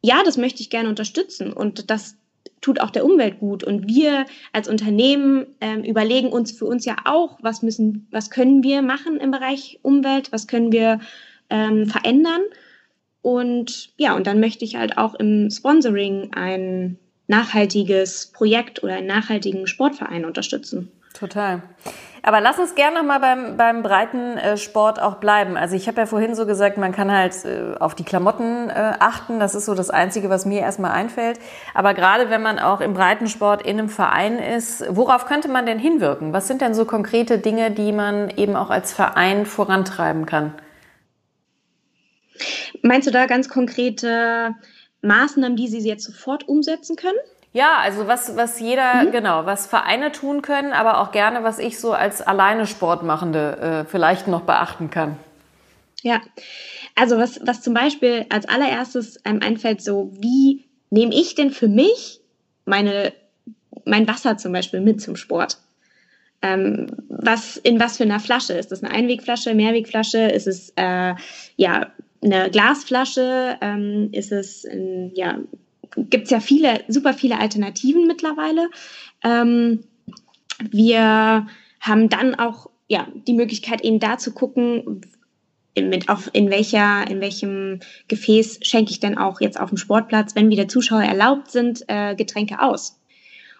ja, 0.02 0.22
das 0.24 0.38
möchte 0.38 0.62
ich 0.62 0.70
gerne 0.70 0.90
unterstützen 0.90 1.54
und 1.54 1.90
das 1.90 2.18
tut 2.62 2.80
auch 2.80 2.90
der 2.90 3.06
Umwelt 3.06 3.40
gut. 3.40 3.64
Und 3.64 3.88
wir 3.88 4.26
als 4.52 4.68
Unternehmen 4.68 5.46
ähm, 5.62 5.84
überlegen 5.84 6.30
uns 6.30 6.52
für 6.52 6.66
uns 6.66 6.86
ja 6.86 6.96
auch, 7.06 7.38
was 7.42 7.62
müssen, 7.62 8.08
was 8.12 8.30
können 8.30 8.64
wir 8.64 8.82
machen 8.82 9.18
im 9.18 9.32
Bereich 9.32 9.80
Umwelt, 9.82 10.32
was 10.32 10.48
können 10.48 10.72
wir 10.72 11.00
ähm, 11.50 11.88
verändern. 11.88 12.42
Und 13.22 13.92
ja, 13.98 14.16
und 14.16 14.28
dann 14.28 14.40
möchte 14.40 14.66
ich 14.66 14.76
halt 14.76 14.98
auch 14.98 15.16
im 15.16 15.50
Sponsoring 15.50 16.34
ein 16.34 17.00
nachhaltiges 17.28 18.28
Projekt 18.28 18.84
oder 18.84 18.96
einen 18.96 19.08
nachhaltigen 19.08 19.68
Sportverein 19.68 20.26
unterstützen. 20.26 20.92
Total. 21.14 21.64
Aber 22.27 22.41
lass 22.41 22.58
uns 22.58 22.74
gerne 22.74 22.98
noch 22.98 23.03
mal 23.03 23.20
beim, 23.20 23.55
beim 23.55 23.84
Breitensport 23.84 25.00
auch 25.00 25.17
bleiben. 25.17 25.58
Also 25.58 25.75
ich 25.75 25.88
habe 25.88 26.01
ja 26.01 26.05
vorhin 26.08 26.34
so 26.34 26.48
gesagt, 26.48 26.75
man 26.79 26.91
kann 26.91 27.12
halt 27.12 27.46
äh, 27.46 27.75
auf 27.79 27.94
die 27.94 28.03
Klamotten 28.03 28.72
äh, 28.72 28.94
achten. 29.00 29.39
Das 29.39 29.53
ist 29.53 29.65
so 29.65 29.75
das 29.75 29.91
Einzige, 29.91 30.27
was 30.27 30.44
mir 30.44 30.62
erstmal 30.62 30.89
einfällt. 30.89 31.39
Aber 31.75 31.94
gerade 31.94 32.32
wenn 32.32 32.41
man 32.41 32.58
auch 32.58 32.82
im 32.82 32.96
Breitensport 32.96 33.62
in 33.62 33.77
einem 33.77 33.89
Verein 33.89 34.39
ist, 34.39 34.84
worauf 34.89 35.27
könnte 35.27 35.50
man 35.50 35.67
denn 35.67 35.77
hinwirken? 35.77 36.34
Was 36.34 36.48
sind 36.48 36.62
denn 36.62 36.74
so 36.74 36.86
konkrete 36.86 37.38
Dinge, 37.38 37.70
die 37.70 37.91
man 37.91 38.32
eben 38.32 38.55
auch 38.55 38.72
als 38.72 38.91
Verein 38.91 39.46
vorantreiben 39.46 40.25
kann? 40.25 40.55
Meinst 42.82 43.08
du 43.08 43.12
da 43.12 43.27
ganz 43.27 43.50
konkrete 43.50 44.55
Maßnahmen, 45.03 45.56
die 45.56 45.67
Sie 45.67 45.88
jetzt 45.88 46.06
sofort 46.06 46.47
umsetzen 46.47 46.95
können? 46.95 47.19
Ja, 47.56 47.78
also 47.78 48.06
was, 48.06 48.36
was 48.36 48.60
jeder, 48.60 49.06
mhm. 49.06 49.12
genau, 49.13 49.46
was 49.46 49.65
Vereine 49.65 50.12
tun 50.12 50.41
können, 50.41 50.74
aber 50.74 51.00
auch 51.00 51.13
gerne, 51.13 51.41
was 51.46 51.58
ich 51.58 51.80
so 51.80 51.94
als 51.94 52.22
alleine 52.22 52.68
Sportmachende 52.68 53.86
äh, 53.86 53.89
vielleicht 53.89 54.28
noch 54.28 54.41
beachten 54.41 54.89
kann. 54.89 55.18
Ja, 56.02 56.20
also 56.96 57.18
was, 57.18 57.39
was 57.48 57.62
zum 57.62 57.74
Beispiel 57.74 58.26
als 58.28 58.46
allererstes 58.46 59.26
einem 59.26 59.41
einfällt, 59.41 59.82
so 59.82 60.12
wie 60.20 60.65
nehme 60.89 61.15
ich 61.15 61.36
denn 61.36 61.50
für 61.50 61.70
mich 61.70 62.20
meine, 62.65 63.13
mein 63.86 64.06
Wasser 64.06 64.36
zum 64.36 64.52
Beispiel 64.52 64.82
mit 64.82 65.00
zum 65.00 65.15
Sport? 65.15 65.58
Ähm, 66.41 66.88
was, 67.08 67.56
in 67.56 67.80
was 67.80 67.96
für 67.96 68.04
einer 68.04 68.20
Flasche? 68.20 68.52
Ist 68.52 68.74
das 68.74 68.84
eine 68.84 68.94
Einwegflasche, 68.94 69.54
Mehrwegflasche? 69.54 70.24
Ist 70.24 70.48
es 70.48 70.74
äh, 70.76 71.15
ja 71.56 71.88
eine 72.22 72.50
Glasflasche? 72.50 73.58
Ähm, 73.62 74.10
ist 74.12 74.34
es 74.34 74.65
ein, 74.65 75.13
ja, 75.15 75.39
gibt 75.95 76.25
es 76.25 76.29
ja 76.29 76.39
viele, 76.39 76.84
super 76.88 77.13
viele 77.13 77.39
Alternativen 77.39 78.08
mittlerweile. 78.08 78.69
Ähm, 79.23 79.84
wir 80.71 81.47
haben 81.79 82.10
dann 82.10 82.36
auch 82.36 82.69
ja, 82.88 83.08
die 83.27 83.34
Möglichkeit, 83.34 83.81
eben 83.81 83.99
da 83.99 84.17
zu 84.17 84.34
gucken, 84.34 85.01
mit 85.77 86.08
auf, 86.08 86.29
in, 86.34 86.49
welcher, 86.49 87.10
in 87.10 87.19
welchem 87.19 87.79
Gefäß 88.08 88.60
schenke 88.62 88.91
ich 88.91 88.99
denn 88.99 89.17
auch 89.17 89.41
jetzt 89.41 89.60
auf 89.60 89.69
dem 89.69 89.77
Sportplatz, 89.77 90.36
wenn 90.36 90.49
wieder 90.49 90.67
Zuschauer 90.67 91.03
erlaubt 91.03 91.51
sind, 91.51 91.84
äh, 91.88 92.15
Getränke 92.15 92.62
aus. 92.62 92.99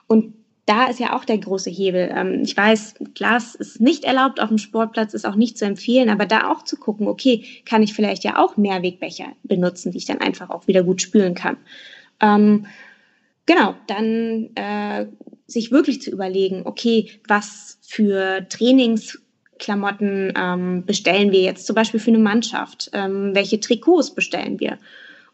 Und 0.07 0.33
da 0.65 0.85
ist 0.85 0.99
ja 0.99 1.15
auch 1.15 1.25
der 1.25 1.37
große 1.37 1.69
Hebel. 1.69 2.09
Ähm, 2.15 2.41
ich 2.43 2.55
weiß, 2.55 2.95
Glas 3.13 3.55
ist 3.55 3.81
nicht 3.81 4.03
erlaubt 4.03 4.39
auf 4.39 4.49
dem 4.49 4.57
Sportplatz, 4.57 5.13
ist 5.13 5.25
auch 5.25 5.35
nicht 5.35 5.57
zu 5.57 5.65
empfehlen, 5.65 6.09
aber 6.09 6.25
da 6.25 6.51
auch 6.51 6.63
zu 6.63 6.77
gucken, 6.77 7.07
okay, 7.07 7.43
kann 7.65 7.83
ich 7.83 7.93
vielleicht 7.93 8.23
ja 8.23 8.37
auch 8.37 8.57
Mehrwegbecher 8.57 9.33
benutzen, 9.43 9.91
die 9.91 9.97
ich 9.97 10.05
dann 10.05 10.21
einfach 10.21 10.49
auch 10.49 10.67
wieder 10.67 10.83
gut 10.83 11.01
spülen 11.01 11.35
kann. 11.35 11.57
Ähm, 12.19 12.65
genau, 13.45 13.75
dann 13.88 14.49
äh, 14.56 15.08
sich 15.47 15.71
wirklich 15.71 16.01
zu 16.01 16.12
überlegen, 16.12 16.63
okay, 16.65 17.12
was 17.28 17.80
für 17.82 18.47
Trainingsklamotten 18.49 20.34
ähm, 20.36 20.86
bestellen 20.86 21.32
wir 21.32 21.41
jetzt 21.41 21.67
zum 21.67 21.75
Beispiel 21.75 21.99
für 21.99 22.12
eine 22.12 22.19
Mannschaft? 22.19 22.89
Ähm, 22.93 23.36
welche 23.36 23.60
Trikots 23.60 24.13
bestellen 24.13 24.60
wir? 24.60 24.78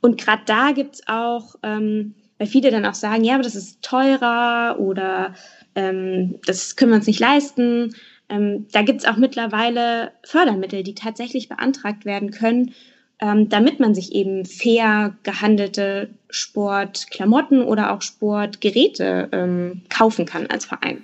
Und 0.01 0.19
gerade 0.19 0.43
da 0.45 0.71
gibt's 0.71 1.01
auch, 1.07 1.55
ähm, 1.63 2.15
weil 2.37 2.47
viele 2.47 2.71
dann 2.71 2.85
auch 2.85 2.95
sagen, 2.95 3.23
ja, 3.23 3.35
aber 3.35 3.43
das 3.43 3.55
ist 3.55 3.81
teurer 3.81 4.77
oder 4.79 5.35
ähm, 5.75 6.39
das 6.45 6.75
können 6.75 6.91
wir 6.91 6.97
uns 6.97 7.07
nicht 7.07 7.19
leisten. 7.19 7.95
Ähm, 8.27 8.67
da 8.71 8.81
gibt's 8.81 9.05
auch 9.05 9.17
mittlerweile 9.17 10.11
Fördermittel, 10.23 10.83
die 10.83 10.95
tatsächlich 10.95 11.49
beantragt 11.49 12.05
werden 12.05 12.31
können 12.31 12.73
ähm, 13.21 13.49
damit 13.49 13.79
man 13.79 13.93
sich 13.93 14.13
eben 14.13 14.45
fair 14.45 15.15
gehandelte 15.23 16.09
Sportklamotten 16.29 17.63
oder 17.63 17.93
auch 17.93 18.01
Sportgeräte 18.01 19.29
ähm, 19.31 19.83
kaufen 19.89 20.25
kann 20.25 20.47
als 20.47 20.65
Verein. 20.65 21.03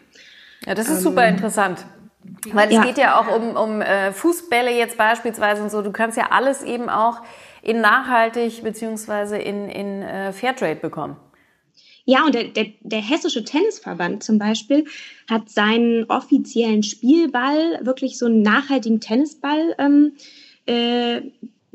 Ja, 0.66 0.74
das 0.74 0.88
ist 0.90 0.98
ähm, 0.98 1.04
super 1.04 1.28
interessant. 1.28 1.86
Weil 2.52 2.68
es 2.68 2.76
ja. 2.76 2.84
geht 2.84 2.98
ja 2.98 3.20
auch 3.20 3.34
um, 3.34 3.56
um 3.56 3.82
äh, 3.82 4.12
Fußbälle 4.12 4.76
jetzt 4.76 4.98
beispielsweise 4.98 5.64
und 5.64 5.72
so. 5.72 5.82
Du 5.82 5.92
kannst 5.92 6.18
ja 6.18 6.32
alles 6.32 6.64
eben 6.64 6.90
auch 6.90 7.22
in 7.62 7.80
nachhaltig 7.82 8.64
beziehungsweise 8.64 9.38
in, 9.38 9.70
in 9.70 10.02
äh, 10.02 10.34
Fairtrade 10.34 10.76
bekommen. 10.76 11.16
Ja, 12.06 12.26
und 12.26 12.36
der, 12.36 12.46
der, 12.46 12.68
der 12.80 13.02
Hessische 13.02 13.44
Tennisverband 13.44 14.24
zum 14.24 14.40
Beispiel 14.40 14.86
hat 15.30 15.50
seinen 15.50 16.06
offiziellen 16.06 16.84
Spielball, 16.84 17.80
wirklich 17.82 18.18
so 18.18 18.26
einen 18.26 18.42
nachhaltigen 18.42 19.02
Tennisball 19.02 19.76
ähm, 19.78 20.14
äh, 20.66 21.22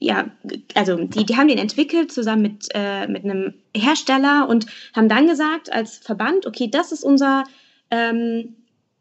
ja, 0.03 0.27
also 0.75 0.97
die, 0.97 1.25
die 1.25 1.37
haben 1.37 1.49
den 1.49 1.59
entwickelt 1.59 2.12
zusammen 2.12 2.43
mit, 2.43 2.69
äh, 2.75 3.07
mit 3.07 3.25
einem 3.25 3.55
Hersteller 3.77 4.49
und 4.49 4.67
haben 4.95 5.09
dann 5.09 5.29
gesagt 5.29 5.73
als 5.73 5.99
Verband, 5.99 6.47
okay, 6.47 6.69
das 6.69 6.93
ist 6.93 7.05
unser 7.05 7.45
ähm, 7.91 8.57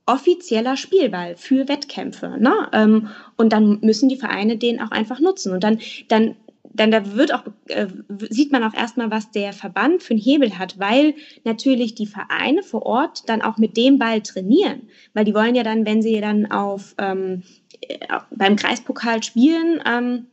offizieller 0.06 0.78
Spielball 0.78 1.36
für 1.38 1.68
Wettkämpfe. 1.68 2.36
Ne? 2.40 2.54
Ähm, 2.74 3.08
und 3.38 3.52
dann 3.54 3.80
müssen 3.82 4.10
die 4.10 4.16
Vereine 4.16 4.58
den 4.58 4.82
auch 4.82 4.92
einfach 4.92 5.20
nutzen. 5.20 5.54
Und 5.54 5.64
dann, 5.64 5.80
dann, 6.08 6.36
dann 6.64 6.92
da 6.92 7.16
wird 7.16 7.34
auch, 7.34 7.44
äh, 7.68 7.88
sieht 8.30 8.52
man 8.52 8.64
auch 8.64 8.74
erstmal, 8.74 9.10
was 9.10 9.32
der 9.32 9.54
Verband 9.54 10.04
für 10.04 10.14
einen 10.14 10.22
Hebel 10.22 10.60
hat, 10.60 10.78
weil 10.80 11.16
natürlich 11.44 11.96
die 11.96 12.08
Vereine 12.08 12.62
vor 12.62 12.86
Ort 12.86 13.28
dann 13.28 13.42
auch 13.42 13.58
mit 13.58 13.76
dem 13.78 13.98
Ball 13.98 14.22
trainieren. 14.22 14.84
Weil 15.14 15.26
die 15.26 15.34
wollen 15.34 15.56
ja 15.56 15.64
dann, 15.64 15.86
wenn 15.86 16.02
sie 16.02 16.22
dann 16.22 16.52
auf 16.52 16.94
ähm, 16.98 17.44
äh, 17.82 17.98
beim 18.32 18.56
Kreispokal 18.56 19.24
spielen, 19.24 19.82
ähm, 19.86 20.28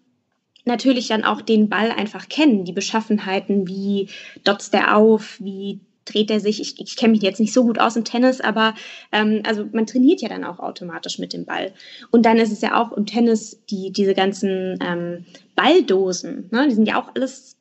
natürlich 0.68 1.08
dann 1.08 1.24
auch 1.24 1.42
den 1.42 1.68
Ball 1.68 1.90
einfach 1.90 2.28
kennen, 2.28 2.64
die 2.64 2.72
Beschaffenheiten, 2.72 3.66
wie 3.66 4.08
dotzt 4.44 4.72
er 4.74 4.96
auf, 4.96 5.38
wie 5.40 5.80
dreht 6.04 6.30
er 6.30 6.40
sich. 6.40 6.60
Ich, 6.60 6.80
ich 6.80 6.96
kenne 6.96 7.12
mich 7.12 7.22
jetzt 7.22 7.40
nicht 7.40 7.52
so 7.52 7.64
gut 7.64 7.78
aus 7.78 7.96
im 7.96 8.04
Tennis, 8.04 8.40
aber 8.40 8.74
ähm, 9.12 9.42
also 9.46 9.66
man 9.72 9.86
trainiert 9.86 10.22
ja 10.22 10.28
dann 10.28 10.44
auch 10.44 10.58
automatisch 10.58 11.18
mit 11.18 11.32
dem 11.32 11.44
Ball. 11.44 11.72
Und 12.10 12.24
dann 12.24 12.38
ist 12.38 12.52
es 12.52 12.60
ja 12.60 12.80
auch 12.80 12.92
im 12.92 13.06
Tennis 13.06 13.60
die, 13.70 13.90
diese 13.90 14.14
ganzen 14.14 14.78
ähm, 14.80 15.26
Balldosen, 15.54 16.48
ne, 16.50 16.68
die 16.68 16.74
sind 16.74 16.88
ja 16.88 17.00
auch 17.00 17.14
alles 17.14 17.56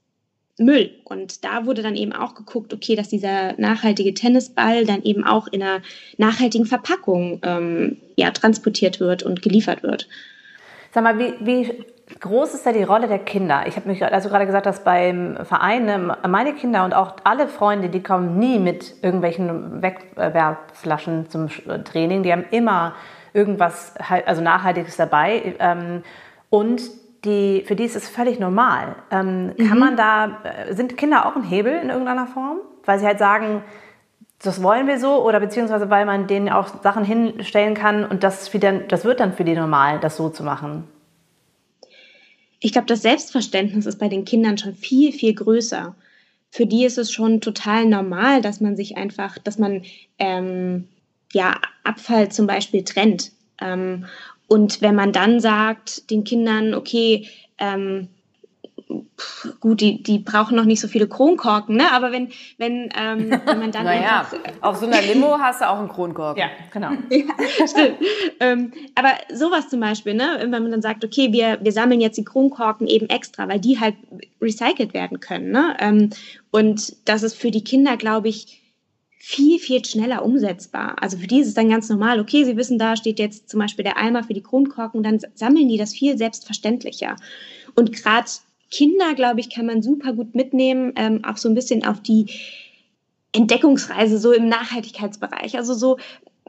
Müll. 0.60 0.92
Und 1.04 1.44
da 1.44 1.66
wurde 1.66 1.84
dann 1.84 1.96
eben 1.96 2.14
auch 2.14 2.34
geguckt, 2.34 2.74
okay, 2.74 2.96
dass 2.96 3.10
dieser 3.10 3.54
nachhaltige 3.60 4.14
Tennisball 4.14 4.86
dann 4.86 5.04
eben 5.04 5.24
auch 5.24 5.48
in 5.48 5.62
einer 5.62 5.82
nachhaltigen 6.18 6.66
Verpackung 6.66 7.40
ähm, 7.44 7.98
ja, 8.16 8.32
transportiert 8.32 9.00
wird 9.00 9.24
und 9.24 9.42
geliefert 9.42 9.84
wird. 9.84 10.08
Sag 10.94 11.04
mal, 11.04 11.20
wie, 11.20 11.34
wie 11.46 11.86
groß 12.20 12.54
ist 12.54 12.66
da 12.66 12.72
die 12.72 12.84
Rolle 12.84 13.08
der 13.08 13.20
Kinder? 13.20 13.64
Ich 13.68 13.76
habe 13.76 13.90
mich 13.90 14.04
also 14.04 14.30
gerade 14.30 14.46
gesagt, 14.46 14.66
dass 14.66 14.84
beim 14.84 15.38
Verein 15.44 15.86
ne, 15.86 16.18
meine 16.28 16.54
Kinder 16.54 16.86
und 16.86 16.94
auch 16.94 17.16
alle 17.24 17.48
Freunde, 17.48 17.90
die 17.90 18.02
kommen 18.02 18.40
nie 18.40 18.60
mit 18.60 18.96
irgendwelchen 19.02 19.82
Wegwerfflaschen 19.82 21.30
zum 21.30 21.50
Training. 21.84 22.24
Die 22.24 22.32
haben 22.32 22.46
immer 22.52 22.96
irgendwas, 23.34 23.94
also 24.26 24.42
Nachhaltiges 24.42 24.96
dabei. 24.96 25.56
Ähm, 25.60 26.04
und 26.50 26.82
die, 27.26 27.66
für 27.68 27.76
die 27.76 27.84
ist 27.84 27.98
es 27.98 28.08
völlig 28.08 28.40
normal. 28.40 28.96
Ähm, 29.12 29.48
mhm. 29.58 29.68
Kann 29.68 29.80
man 29.80 29.98
da, 29.98 30.38
äh, 30.44 30.74
sind 30.74 30.98
Kinder 30.98 31.26
auch 31.26 31.36
ein 31.36 31.44
Hebel 31.44 31.74
in 31.74 31.90
irgendeiner 31.90 32.28
Form? 32.28 32.60
Weil 32.86 33.00
sie 33.00 33.06
halt 33.06 33.20
sagen, 33.20 33.64
das 34.42 34.64
wollen 34.64 34.88
wir 34.88 34.98
so 34.98 35.26
oder 35.26 35.42
beziehungsweise 35.42 35.90
weil 35.90 36.06
man 36.06 36.28
denen 36.28 36.50
auch 36.50 36.68
Sachen 36.84 37.04
hinstellen 37.04 37.74
kann 37.74 38.06
und 38.06 38.24
das, 38.24 38.54
wieder, 38.54 38.72
das 38.72 39.04
wird 39.04 39.20
dann 39.20 39.34
für 39.34 39.44
die 39.44 39.56
normal, 39.56 40.00
das 40.00 40.16
so 40.16 40.30
zu 40.30 40.44
machen 40.44 40.88
ich 42.60 42.72
glaube, 42.72 42.88
das 42.88 43.02
Selbstverständnis 43.02 43.86
ist 43.86 44.00
bei 44.00 44.10
den 44.10 44.26
Kindern 44.26 44.58
schon 44.58 44.76
viel, 44.76 45.12
viel 45.12 45.34
größer. 45.34 45.96
Für 46.50 46.66
die 46.66 46.86
ist 46.86 46.98
es 46.98 47.12
schon 47.12 47.42
total 47.42 47.86
normal, 47.86 48.42
dass 48.42 48.62
man 48.62 48.76
sich 48.76 48.98
einfach, 48.98 49.38
dass 49.38 49.58
man 49.60 49.84
ähm, 50.18 50.88
ja, 51.34 51.60
Abfall 51.84 52.32
zum 52.32 52.48
Beispiel 52.48 52.84
trennt. 52.84 53.32
Ähm, 53.62 54.06
und 54.48 54.82
wenn 54.82 54.96
man 54.96 55.12
dann 55.12 55.40
sagt 55.40 56.10
den 56.10 56.24
Kindern, 56.24 56.74
okay, 56.74 57.28
ähm, 57.58 58.08
gut, 59.60 59.82
die, 59.82 60.02
die 60.02 60.20
brauchen 60.20 60.56
noch 60.56 60.66
nicht 60.66 60.80
so 60.80 60.88
viele 60.88 61.08
Kronkorken, 61.08 61.76
ne? 61.76 61.92
Aber 61.92 62.12
wenn, 62.12 62.30
wenn, 62.58 62.90
ähm, 62.96 63.32
wenn 63.46 63.60
man 63.60 63.72
dann. 63.72 63.86
naja, 63.86 64.20
einfach, 64.20 64.38
auf 64.62 64.78
so 64.78 64.86
einer 64.86 65.02
Limo 65.02 65.38
hast 65.40 65.62
du 65.62 65.70
auch 65.70 65.80
einen 65.80 65.90
Kronkorken. 65.90 66.42
Ja, 66.42 66.50
genau. 66.72 66.92
ja, 67.10 67.68
stimmt. 67.68 67.98
ähm, 68.40 68.72
aber 68.96 69.14
sowas 69.34 69.70
zum 69.70 69.80
Beispiel, 69.80 70.14
ne? 70.14 70.38
Wenn 70.40 70.52
man 70.52 70.72
dann 70.72 70.82
sagt, 70.82 71.04
okay, 71.04 71.32
wir, 71.32 71.60
wir 71.62 71.72
sammeln 71.72 72.02
jetzt 72.02 72.18
die 72.18 72.26
Kronkorken 72.26 72.88
eben 72.88 73.10
extra, 73.10 73.48
weil 73.48 73.60
die 73.60 73.80
halt 73.80 73.96
recycelt 74.42 74.94
werden 74.94 75.20
können, 75.20 75.52
ne? 75.52 75.76
Ähm, 75.80 76.10
und 76.52 76.96
das 77.08 77.24
ist 77.24 77.36
für 77.36 77.52
die 77.52 77.64
Kinder, 77.64 77.98
glaube 77.98 78.30
ich, 78.30 78.62
viel, 79.20 79.60
viel 79.60 79.84
schneller 79.84 80.24
umsetzbar. 80.24 80.96
Also 81.02 81.18
für 81.18 81.28
die 81.28 81.42
ist 81.42 81.48
es 81.48 81.54
dann 81.54 81.70
ganz 81.70 81.90
normal, 81.90 82.22
okay, 82.22 82.46
sie 82.46 82.56
wissen, 82.56 82.80
da 82.80 82.96
steht 82.96 83.20
jetzt 83.20 83.50
zum 83.50 83.60
Beispiel 83.60 83.84
der 83.84 83.98
Eimer 83.98 84.24
für 84.24 84.34
die 84.34 84.42
Kronkorken, 84.42 85.04
dann 85.04 85.20
sammeln 85.36 85.68
die 85.68 85.78
das 85.78 85.92
viel 85.92 86.18
selbstverständlicher. 86.18 87.18
Und 87.76 87.92
gerade 87.92 88.30
Kinder, 88.72 89.16
glaube 89.16 89.40
ich, 89.40 89.50
kann 89.50 89.66
man 89.66 89.82
super 89.82 90.14
gut 90.14 90.36
mitnehmen, 90.36 90.94
ähm, 90.96 91.24
auch 91.24 91.38
so 91.38 91.50
ein 91.50 91.56
bisschen 91.56 91.86
auf 91.86 92.02
die 92.02 92.28
Entdeckungsreise 93.32 94.18
so 94.18 94.32
im 94.32 94.50
Nachhaltigkeitsbereich. 94.50 95.58
Also 95.58 95.74
so, 95.74 95.98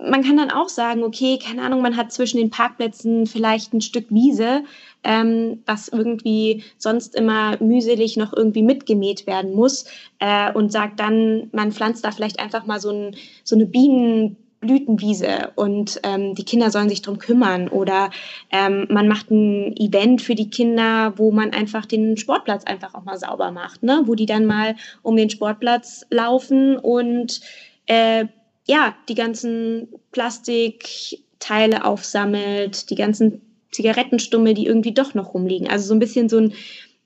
man 0.00 0.22
kann 0.22 0.37
dann 0.37 0.50
auch 0.50 0.68
sagen, 0.68 1.02
okay, 1.02 1.38
keine 1.38 1.62
Ahnung, 1.62 1.83
man 1.83 1.96
hat 1.96 2.12
zwischen 2.12 2.38
den 2.38 2.50
Parkplätzen 2.50 3.26
vielleicht 3.26 3.72
ein 3.72 3.81
Stück 3.81 4.07
Wiese, 4.11 4.64
ähm, 5.04 5.62
was 5.66 5.88
irgendwie 5.88 6.64
sonst 6.76 7.14
immer 7.14 7.61
mühselig 7.62 8.16
noch 8.16 8.33
irgendwie 8.33 8.62
mitgemäht 8.62 9.26
werden 9.26 9.54
muss 9.54 9.87
äh, 10.18 10.52
und 10.52 10.72
sagt 10.72 11.00
dann, 11.00 11.48
man 11.52 11.72
pflanzt 11.72 12.04
da 12.04 12.11
vielleicht 12.11 12.38
einfach 12.40 12.66
mal 12.66 12.81
so, 12.81 12.90
ein, 12.90 13.16
so 13.44 13.57
eine 13.57 13.66
Bienen 13.66 14.37
Blütenwiese 14.61 15.53
und 15.55 16.01
ähm, 16.03 16.35
die 16.35 16.44
Kinder 16.44 16.71
sollen 16.71 16.88
sich 16.88 17.03
drum 17.03 17.18
kümmern 17.18 17.68
oder 17.68 18.11
ähm, 18.51 18.87
man 18.90 19.07
macht 19.07 19.31
ein 19.31 19.77
Event 19.77 20.21
für 20.21 20.35
die 20.35 20.51
Kinder, 20.51 21.12
wo 21.16 21.31
man 21.31 21.53
einfach 21.53 21.87
den 21.87 22.16
Sportplatz 22.16 22.64
einfach 22.64 22.94
auch 22.94 23.05
mal 23.05 23.18
sauber 23.18 23.53
macht, 23.53 23.83
ne? 23.83 24.03
wo 24.07 24.14
die 24.14 24.27
dann 24.27 24.47
mal 24.47 24.75
um 25.03 25.16
den 25.16 25.31
Sportplatz 25.31 26.05
laufen 26.11 26.77
und 26.77 27.40
äh, 27.87 28.27
ja, 28.66 28.97
die 29.09 29.14
ganzen 29.14 29.88
Plastikteile 30.12 31.85
aufsammelt, 31.85 32.90
die 32.90 32.97
ganzen 32.97 33.40
Zigarettenstummel, 33.71 34.55
die 34.55 34.66
irgendwie 34.66 34.92
doch 34.92 35.14
noch 35.14 35.35
rumliegen. 35.35 35.68
Also 35.68 35.87
so 35.88 35.94
ein 35.94 36.01
bisschen 36.01 36.29
so 36.29 36.38
ein 36.38 36.53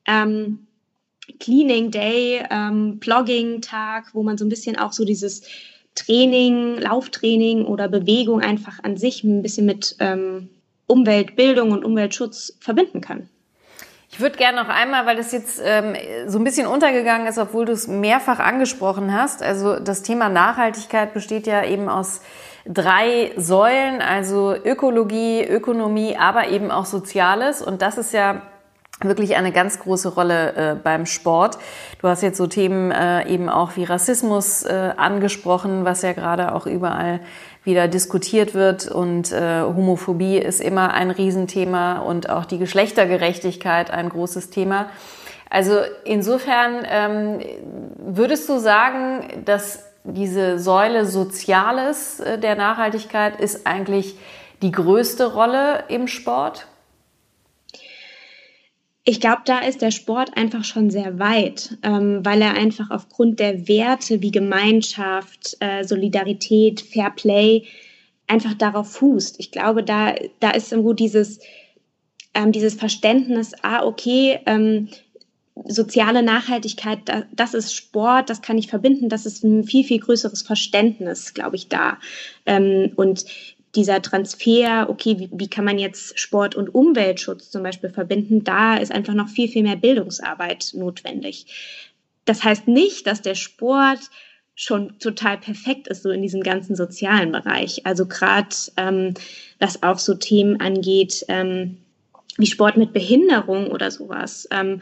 ähm, 0.06 0.66
Cleaning 1.38 1.90
Day, 1.90 2.42
ähm, 2.50 2.98
Blogging 2.98 3.60
Tag, 3.60 4.14
wo 4.14 4.22
man 4.22 4.38
so 4.38 4.44
ein 4.44 4.48
bisschen 4.48 4.76
auch 4.76 4.92
so 4.92 5.04
dieses 5.04 5.42
Training, 5.94 6.78
Lauftraining 6.78 7.64
oder 7.64 7.88
Bewegung 7.88 8.40
einfach 8.40 8.82
an 8.82 8.96
sich 8.96 9.24
ein 9.24 9.42
bisschen 9.42 9.66
mit 9.66 9.96
ähm, 10.00 10.48
Umweltbildung 10.86 11.72
und 11.72 11.84
Umweltschutz 11.84 12.56
verbinden 12.60 13.00
kann. 13.00 13.28
Ich 14.10 14.20
würde 14.20 14.36
gerne 14.36 14.62
noch 14.62 14.68
einmal, 14.68 15.06
weil 15.06 15.16
das 15.16 15.32
jetzt 15.32 15.60
ähm, 15.64 15.94
so 16.26 16.38
ein 16.38 16.44
bisschen 16.44 16.66
untergegangen 16.66 17.26
ist, 17.26 17.38
obwohl 17.38 17.64
du 17.64 17.72
es 17.72 17.88
mehrfach 17.88 18.40
angesprochen 18.40 19.14
hast. 19.14 19.42
Also 19.42 19.78
das 19.78 20.02
Thema 20.02 20.28
Nachhaltigkeit 20.28 21.14
besteht 21.14 21.46
ja 21.46 21.64
eben 21.64 21.88
aus 21.88 22.20
drei 22.66 23.32
Säulen, 23.36 24.02
also 24.02 24.54
Ökologie, 24.54 25.42
Ökonomie, 25.42 26.16
aber 26.18 26.48
eben 26.48 26.70
auch 26.70 26.84
Soziales. 26.84 27.62
Und 27.62 27.80
das 27.80 27.96
ist 27.96 28.12
ja 28.12 28.42
wirklich 29.04 29.36
eine 29.36 29.52
ganz 29.52 29.78
große 29.78 30.08
Rolle 30.08 30.54
äh, 30.54 30.74
beim 30.74 31.06
Sport. 31.06 31.58
Du 32.00 32.08
hast 32.08 32.22
jetzt 32.22 32.38
so 32.38 32.46
Themen 32.46 32.90
äh, 32.90 33.28
eben 33.28 33.48
auch 33.48 33.76
wie 33.76 33.84
Rassismus 33.84 34.62
äh, 34.64 34.92
angesprochen, 34.96 35.84
was 35.84 36.02
ja 36.02 36.12
gerade 36.12 36.54
auch 36.54 36.66
überall 36.66 37.20
wieder 37.64 37.86
diskutiert 37.86 38.54
wird 38.54 38.88
und 38.88 39.30
äh, 39.30 39.62
Homophobie 39.62 40.38
ist 40.38 40.60
immer 40.60 40.94
ein 40.94 41.10
Riesenthema 41.10 41.98
und 41.98 42.28
auch 42.28 42.44
die 42.44 42.58
Geschlechtergerechtigkeit 42.58 43.90
ein 43.90 44.08
großes 44.08 44.50
Thema. 44.50 44.86
Also 45.48 45.80
insofern 46.04 46.84
ähm, 46.90 47.40
würdest 47.98 48.48
du 48.48 48.58
sagen, 48.58 49.42
dass 49.44 49.84
diese 50.02 50.58
Säule 50.58 51.04
Soziales 51.06 52.20
äh, 52.20 52.38
der 52.38 52.56
Nachhaltigkeit 52.56 53.40
ist 53.40 53.66
eigentlich 53.66 54.18
die 54.62 54.72
größte 54.72 55.32
Rolle 55.32 55.84
im 55.88 56.08
Sport? 56.08 56.66
Ich 59.04 59.20
glaube, 59.20 59.42
da 59.44 59.58
ist 59.58 59.82
der 59.82 59.90
Sport 59.90 60.36
einfach 60.36 60.64
schon 60.64 60.90
sehr 60.90 61.18
weit, 61.18 61.76
ähm, 61.82 62.24
weil 62.24 62.40
er 62.40 62.54
einfach 62.54 62.90
aufgrund 62.90 63.40
der 63.40 63.66
Werte 63.66 64.22
wie 64.22 64.30
Gemeinschaft, 64.30 65.56
äh, 65.58 65.82
Solidarität, 65.82 66.80
Fair 66.80 67.10
Play 67.10 67.64
einfach 68.28 68.54
darauf 68.54 68.92
fußt. 68.92 69.40
Ich 69.40 69.50
glaube, 69.50 69.82
da, 69.82 70.14
da 70.38 70.50
ist 70.52 70.70
irgendwo 70.70 70.92
dieses, 70.92 71.40
ähm, 72.34 72.52
dieses 72.52 72.74
Verständnis, 72.74 73.52
ah, 73.62 73.84
okay, 73.84 74.38
ähm, 74.46 74.88
soziale 75.66 76.22
Nachhaltigkeit, 76.22 77.00
das 77.32 77.54
ist 77.54 77.74
Sport, 77.74 78.30
das 78.30 78.40
kann 78.40 78.56
ich 78.56 78.68
verbinden, 78.68 79.08
das 79.08 79.26
ist 79.26 79.44
ein 79.44 79.64
viel, 79.64 79.84
viel 79.84 79.98
größeres 79.98 80.42
Verständnis, 80.42 81.34
glaube 81.34 81.56
ich, 81.56 81.68
da. 81.68 81.98
Ähm, 82.46 82.92
und 82.96 83.24
dieser 83.74 84.02
Transfer, 84.02 84.86
okay, 84.88 85.18
wie, 85.18 85.30
wie 85.32 85.48
kann 85.48 85.64
man 85.64 85.78
jetzt 85.78 86.18
Sport 86.18 86.54
und 86.54 86.74
Umweltschutz 86.74 87.50
zum 87.50 87.62
Beispiel 87.62 87.90
verbinden, 87.90 88.44
da 88.44 88.76
ist 88.76 88.92
einfach 88.92 89.14
noch 89.14 89.28
viel, 89.28 89.48
viel 89.48 89.62
mehr 89.62 89.76
Bildungsarbeit 89.76 90.72
notwendig. 90.74 91.46
Das 92.24 92.44
heißt 92.44 92.68
nicht, 92.68 93.06
dass 93.06 93.22
der 93.22 93.34
Sport 93.34 94.00
schon 94.54 94.98
total 94.98 95.38
perfekt 95.38 95.88
ist, 95.88 96.02
so 96.02 96.10
in 96.10 96.22
diesem 96.22 96.42
ganzen 96.42 96.76
sozialen 96.76 97.32
Bereich. 97.32 97.86
Also 97.86 98.06
gerade 98.06 98.54
ähm, 98.76 99.14
was 99.58 99.82
auch 99.82 99.98
so 99.98 100.14
Themen 100.14 100.60
angeht, 100.60 101.24
ähm, 101.28 101.78
wie 102.36 102.46
Sport 102.46 102.76
mit 102.76 102.92
Behinderung 102.92 103.68
oder 103.68 103.90
sowas. 103.90 104.46
Ähm, 104.50 104.80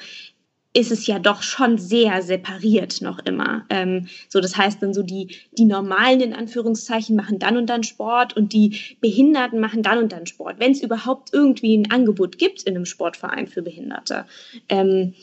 ist 0.72 0.92
es 0.92 1.06
ja 1.06 1.18
doch 1.18 1.42
schon 1.42 1.78
sehr 1.78 2.22
separiert 2.22 3.02
noch 3.02 3.18
immer. 3.20 3.64
Ähm, 3.70 4.08
so, 4.28 4.40
das 4.40 4.56
heißt 4.56 4.82
dann 4.82 4.94
so 4.94 5.02
die, 5.02 5.36
die 5.58 5.64
Normalen 5.64 6.20
in 6.20 6.32
Anführungszeichen 6.32 7.16
machen 7.16 7.40
dann 7.40 7.56
und 7.56 7.66
dann 7.66 7.82
Sport 7.82 8.36
und 8.36 8.52
die 8.52 8.78
Behinderten 9.00 9.58
machen 9.58 9.82
dann 9.82 9.98
und 9.98 10.12
dann 10.12 10.26
Sport, 10.26 10.60
wenn 10.60 10.72
es 10.72 10.82
überhaupt 10.82 11.30
irgendwie 11.32 11.76
ein 11.76 11.90
Angebot 11.90 12.38
gibt 12.38 12.62
in 12.62 12.76
einem 12.76 12.86
Sportverein 12.86 13.48
für 13.48 13.62
Behinderte. 13.62 14.26
Ähm, 14.68 15.14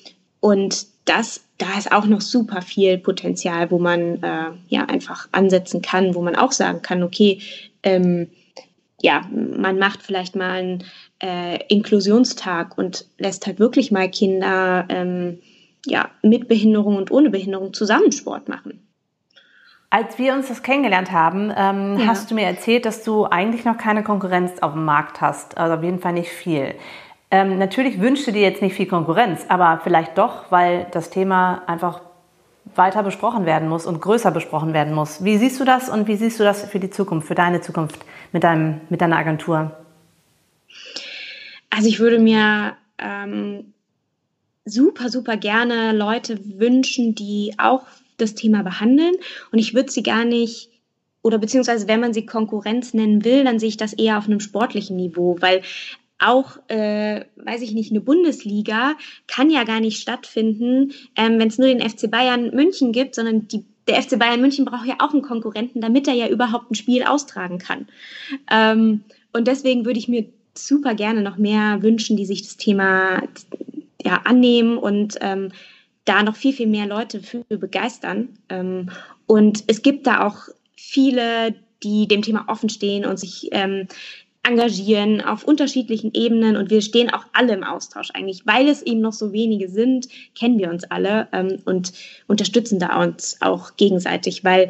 und 0.42 0.86
das, 1.06 1.46
da 1.58 1.78
ist 1.78 1.92
auch 1.94 2.06
noch 2.06 2.22
super 2.22 2.62
viel 2.62 2.98
Potenzial, 2.98 3.72
wo 3.72 3.80
man 3.80 4.22
äh, 4.22 4.52
ja 4.68 4.86
einfach 4.86 5.30
ansetzen 5.32 5.82
kann, 5.82 6.14
wo 6.14 6.22
man 6.22 6.36
auch 6.36 6.52
sagen 6.52 6.82
kann, 6.82 7.04
okay, 7.04 7.40
ähm, 7.84 8.30
ja, 9.02 9.28
man 9.32 9.78
macht 9.78 10.04
vielleicht 10.04 10.36
mal 10.36 10.52
einen 10.52 10.84
äh, 11.20 11.60
Inklusionstag 11.68 12.78
und 12.78 13.06
lässt 13.18 13.48
halt 13.48 13.60
wirklich 13.60 13.92
mal 13.92 14.10
Kinder 14.10 14.86
ähm, 14.90 15.40
ja, 15.86 16.10
mit 16.22 16.48
Behinderung 16.48 16.98
und 16.98 17.12
ohne 17.12 17.30
Behinderung 17.30 17.74
zusammen 17.74 18.12
Sport 18.12 18.50
machen. 18.50 18.84
Als 19.90 20.20
wir 20.20 20.34
uns 20.34 20.50
das 20.50 20.64
kennengelernt 20.64 21.12
haben, 21.12 21.52
ähm, 21.56 21.98
ja. 21.98 22.08
hast 22.08 22.30
du 22.30 22.36
mir 22.36 22.46
erzählt, 22.46 22.86
dass 22.86 23.04
du 23.04 23.26
eigentlich 23.26 23.64
noch 23.64 23.78
keine 23.78 24.04
Konkurrenz 24.04 24.60
auf 24.60 24.74
dem 24.74 24.84
Markt 24.84 25.22
hast. 25.22 25.58
Also 25.58 25.76
auf 25.76 25.84
jeden 25.84 26.00
Fall 26.00 26.14
nicht 26.14 26.30
viel. 26.30 26.76
Ähm, 27.32 27.58
natürlich 27.58 28.00
wünschst 28.00 28.28
du 28.28 28.32
dir 28.32 28.42
jetzt 28.42 28.62
nicht 28.62 28.74
viel 28.74 28.86
Konkurrenz, 28.86 29.46
aber 29.48 29.80
vielleicht 29.84 30.18
doch, 30.18 30.52
weil 30.52 30.88
das 30.92 31.10
Thema 31.10 31.62
einfach 31.68 32.02
weiter 32.76 33.02
besprochen 33.02 33.46
werden 33.46 33.70
muss 33.70 33.86
und 33.86 34.02
größer 34.02 34.32
besprochen 34.32 34.74
werden 34.74 34.94
muss. 34.94 35.24
Wie 35.24 35.38
siehst 35.38 35.60
du 35.60 35.64
das 35.64 35.90
und 35.90 36.08
wie 36.08 36.18
siehst 36.18 36.40
du 36.40 36.44
das 36.44 36.66
für 36.66 36.80
die 36.80 36.90
Zukunft, 36.90 37.28
für 37.28 37.36
deine 37.36 37.62
Zukunft 37.62 38.00
mit, 38.34 38.44
deinem, 38.44 38.82
mit 38.90 39.00
deiner 39.00 39.18
Agentur? 39.18 39.72
Also 41.78 41.90
ich 41.90 42.00
würde 42.00 42.18
mir 42.18 42.76
ähm, 42.98 43.72
super, 44.66 45.10
super 45.10 45.38
gerne 45.38 45.96
Leute 45.96 46.40
wünschen, 46.60 47.14
die 47.14 47.54
auch 47.60 47.86
das 48.18 48.34
Thema 48.34 48.64
behandeln. 48.64 49.14
Und 49.52 49.60
ich 49.60 49.76
würde 49.76 49.92
sie 49.92 50.02
gar 50.02 50.26
nicht, 50.26 50.72
oder 51.22 51.38
beziehungsweise 51.38 51.88
wenn 51.88 52.00
man 52.00 52.16
sie 52.16 52.26
Konkurrenz 52.26 52.96
nennen 52.96 53.24
will, 53.24 53.44
dann 53.44 53.60
sehe 53.60 53.70
ich 53.70 53.78
das 53.78 53.94
eher 53.94 54.18
auf 54.18 54.26
einem 54.26 54.40
sportlichen 54.40 54.96
Niveau, 54.96 55.38
weil 55.40 55.62
auch, 56.18 56.58
äh, 56.68 57.26
weiß 57.36 57.62
ich 57.62 57.74
nicht, 57.74 57.92
eine 57.92 58.02
Bundesliga 58.02 58.96
kann 59.28 59.52
ja 59.52 59.64
gar 59.64 59.80
nicht 59.80 60.02
stattfinden, 60.02 60.94
ähm, 61.16 61.38
wenn 61.38 61.50
es 61.50 61.60
nur 61.60 61.68
den 61.68 61.88
FC 61.88 62.10
Bayern 62.10 62.56
München 62.56 62.92
gibt, 62.92 63.14
sondern 63.14 63.48
die, 63.48 63.66
der 63.88 64.02
FC 64.02 64.18
Bayern 64.18 64.42
München 64.42 64.66
braucht 64.66 64.88
ja 64.88 64.96
auch 64.98 65.14
einen 65.14 65.22
Konkurrenten, 65.22 65.80
damit 65.82 66.08
er 66.08 66.16
ja 66.16 66.28
überhaupt 66.28 66.72
ein 66.72 66.76
Spiel 66.76 67.04
austragen 67.04 67.60
kann. 67.60 67.86
Ähm, 68.50 69.04
und 69.32 69.48
deswegen 69.48 69.86
würde 69.86 70.00
ich 70.00 70.08
mir 70.08 70.26
super 70.58 70.96
gerne 70.96 71.22
noch 71.22 71.38
mehr 71.38 71.82
wünschen, 71.82 72.18
die 72.18 72.26
sich 72.26 72.42
das 72.44 72.58
Thema 72.58 73.24
ja, 74.04 74.22
annehmen 74.24 74.78
und 74.78 75.18
ähm, 75.22 75.50
da 76.06 76.24
noch 76.24 76.36
viel, 76.36 76.54
viel 76.54 76.68
mehr 76.68 76.88
Leute 76.88 77.22
für 77.22 77.44
begeistern. 77.50 78.30
Ähm, 78.50 78.90
und 79.26 79.64
es 79.68 79.82
gibt 79.82 80.08
da 80.08 80.26
auch 80.26 80.48
viele, 80.76 81.56
die 81.84 82.08
dem 82.08 82.22
Thema 82.22 82.46
offen 82.48 82.70
stehen 82.70 83.06
und 83.06 83.20
sich 83.20 83.50
ähm, 83.52 83.88
engagieren 84.44 85.22
auf 85.22 85.44
unterschiedlichen 85.44 86.12
Ebenen 86.14 86.56
und 86.56 86.70
wir 86.70 86.82
stehen 86.82 87.14
auch 87.14 87.26
alle 87.34 87.54
im 87.54 87.64
Austausch 87.64 88.12
eigentlich, 88.14 88.46
weil 88.46 88.70
es 88.70 88.82
eben 88.82 89.02
noch 89.02 89.12
so 89.12 89.34
wenige 89.34 89.68
sind, 89.68 90.08
kennen 90.36 90.58
wir 90.58 90.70
uns 90.70 90.86
alle 90.86 91.28
ähm, 91.34 91.60
und 91.66 91.92
unterstützen 92.28 92.80
da 92.80 93.04
uns 93.04 93.38
auch 93.42 93.76
gegenseitig, 93.76 94.46
weil 94.46 94.70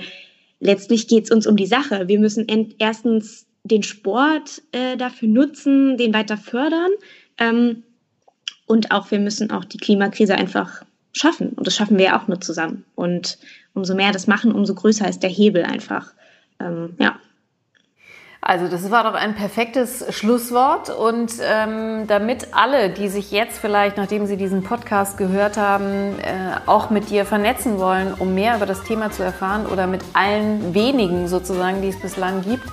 letztlich 0.60 1.08
geht 1.08 1.26
es 1.26 1.32
uns 1.32 1.45
um 1.45 1.56
die 1.56 1.67
Sache. 1.67 2.08
Wir 2.08 2.19
müssen 2.19 2.47
erstens 2.80 3.46
den 3.67 3.84
Sport 3.84 4.62
äh, 4.71 4.97
dafür 4.97 5.27
nutzen, 5.27 5.97
den 5.97 6.13
weiter 6.13 6.38
fördern 6.38 6.91
ähm, 7.38 7.84
und 8.65 8.91
auch 8.91 9.12
wir 9.12 9.19
müssen 9.19 9.51
auch 9.51 9.65
die 9.65 9.77
Klimakrise 9.77 10.36
einfach 10.36 10.84
schaffen 11.13 11.49
und 11.49 11.65
das 11.67 11.75
schaffen 11.75 11.97
wir 11.97 12.06
ja 12.06 12.21
auch 12.21 12.27
nur 12.27 12.41
zusammen 12.41 12.86
und 12.95 13.38
umso 13.73 13.95
mehr 13.95 14.12
das 14.12 14.27
machen, 14.27 14.51
umso 14.51 14.75
größer 14.75 15.08
ist 15.08 15.23
der 15.23 15.30
Hebel 15.30 15.63
einfach. 15.63 16.13
Ähm, 16.60 16.95
ja. 16.99 17.19
Also 18.41 18.69
das 18.69 18.89
war 18.91 19.03
doch 19.03 19.13
ein 19.13 19.36
perfektes 19.36 20.06
Schlusswort 20.15 20.89
und 20.89 21.34
ähm, 21.41 22.08
damit 22.08 22.53
alle, 22.53 22.89
die 22.89 23.10
sich 23.10 23.32
jetzt 23.32 23.60
vielleicht, 23.60 23.97
nachdem 23.97 24.25
sie 24.25 24.38
diesen 24.38 24.63
Podcast 24.63 25.17
gehört 25.17 25.58
haben, 25.58 26.17
äh, 26.19 26.56
auch 26.65 26.89
mit 26.89 27.10
dir 27.10 27.25
vernetzen 27.25 27.77
wollen, 27.77 28.13
um 28.13 28.36
mehr 28.36 28.56
über 28.56 28.65
das 28.65 28.84
Thema 28.84 29.12
zu 29.12 29.21
erfahren 29.21 29.65
oder 29.65 29.86
mit 29.86 30.01
allen 30.13 30.73
wenigen 30.73 31.27
sozusagen, 31.27 31.82
die 31.82 31.89
es 31.89 31.99
bislang 31.99 32.41
gibt, 32.41 32.63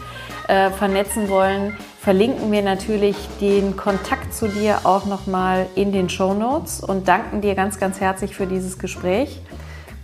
äh, 0.48 0.70
vernetzen 0.70 1.28
wollen, 1.28 1.76
verlinken 2.00 2.52
wir 2.52 2.62
natürlich 2.62 3.16
den 3.40 3.76
Kontakt 3.76 4.34
zu 4.34 4.48
dir 4.48 4.80
auch 4.84 5.06
nochmal 5.06 5.66
in 5.74 5.92
den 5.92 6.08
Show 6.08 6.34
Notes 6.34 6.80
und 6.80 7.08
danken 7.08 7.40
dir 7.40 7.54
ganz, 7.54 7.78
ganz 7.78 8.00
herzlich 8.00 8.34
für 8.34 8.46
dieses 8.46 8.78
Gespräch. 8.78 9.40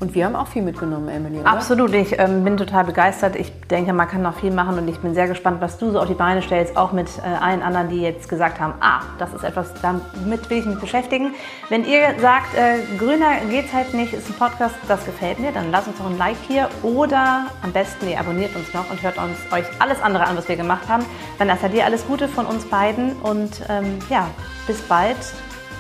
Und 0.01 0.15
wir 0.15 0.25
haben 0.25 0.35
auch 0.35 0.47
viel 0.47 0.63
mitgenommen, 0.63 1.11
Emily. 1.11 1.41
Oder? 1.41 1.51
Absolut, 1.51 1.93
ich 1.93 2.19
ähm, 2.19 2.43
bin 2.43 2.57
total 2.57 2.85
begeistert. 2.85 3.37
Ich 3.37 3.53
denke, 3.69 3.93
man 3.93 4.09
kann 4.09 4.23
noch 4.23 4.35
viel 4.35 4.51
machen 4.51 4.79
und 4.79 4.89
ich 4.89 4.99
bin 4.99 5.13
sehr 5.13 5.29
gespannt, 5.29 5.61
was 5.61 5.77
du 5.77 5.91
so 5.91 6.01
auf 6.01 6.09
die 6.09 6.15
Beine 6.15 6.41
stellst, 6.41 6.75
auch 6.79 6.93
mit 6.93 7.09
äh, 7.19 7.21
allen 7.21 7.63
anderen, 7.63 7.91
die 7.91 8.01
jetzt 8.01 8.27
gesagt 8.27 8.59
haben, 8.61 8.73
ah, 8.81 9.03
das 9.19 9.35
ist 9.35 9.45
etwas, 9.45 9.75
damit 9.83 10.49
will 10.49 10.59
ich 10.59 10.65
mich 10.65 10.81
beschäftigen. 10.81 11.35
Wenn 11.69 11.85
ihr 11.85 12.15
sagt, 12.19 12.55
äh, 12.55 12.79
grüner 12.97 13.41
geht's 13.51 13.75
halt 13.75 13.93
nicht, 13.93 14.15
ist 14.15 14.27
ein 14.31 14.35
Podcast, 14.39 14.75
das 14.89 15.05
gefällt 15.05 15.39
mir, 15.39 15.53
dann 15.53 15.71
lasst 15.71 15.89
uns 15.89 15.99
doch 15.99 16.07
ein 16.07 16.17
Like 16.17 16.39
hier 16.49 16.71
oder 16.83 17.45
am 17.63 17.73
besten, 17.73 18.09
ihr 18.09 18.19
abonniert 18.19 18.57
uns 18.57 18.73
noch 18.73 18.91
und 18.91 19.03
hört 19.03 19.19
uns 19.19 19.37
euch 19.53 19.67
alles 19.81 20.01
andere 20.01 20.25
an, 20.25 20.35
was 20.35 20.49
wir 20.49 20.57
gemacht 20.57 20.89
haben. 20.89 21.05
Vanessa, 21.37 21.69
dir 21.69 21.85
alles 21.85 22.07
Gute 22.07 22.27
von 22.27 22.47
uns 22.47 22.65
beiden 22.65 23.17
und 23.21 23.51
ähm, 23.69 23.99
ja, 24.09 24.29
bis 24.67 24.81
bald 24.81 25.19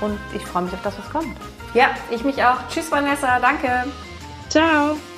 und 0.02 0.18
ich 0.34 0.44
freue 0.44 0.64
mich 0.64 0.74
auf 0.74 0.82
das, 0.82 0.98
was 0.98 1.10
kommt. 1.10 1.34
Ja, 1.72 1.90
ich 2.10 2.22
mich 2.22 2.44
auch. 2.44 2.56
Tschüss, 2.68 2.90
Vanessa, 2.90 3.38
danke. 3.40 3.84
Ciao. 4.50 5.09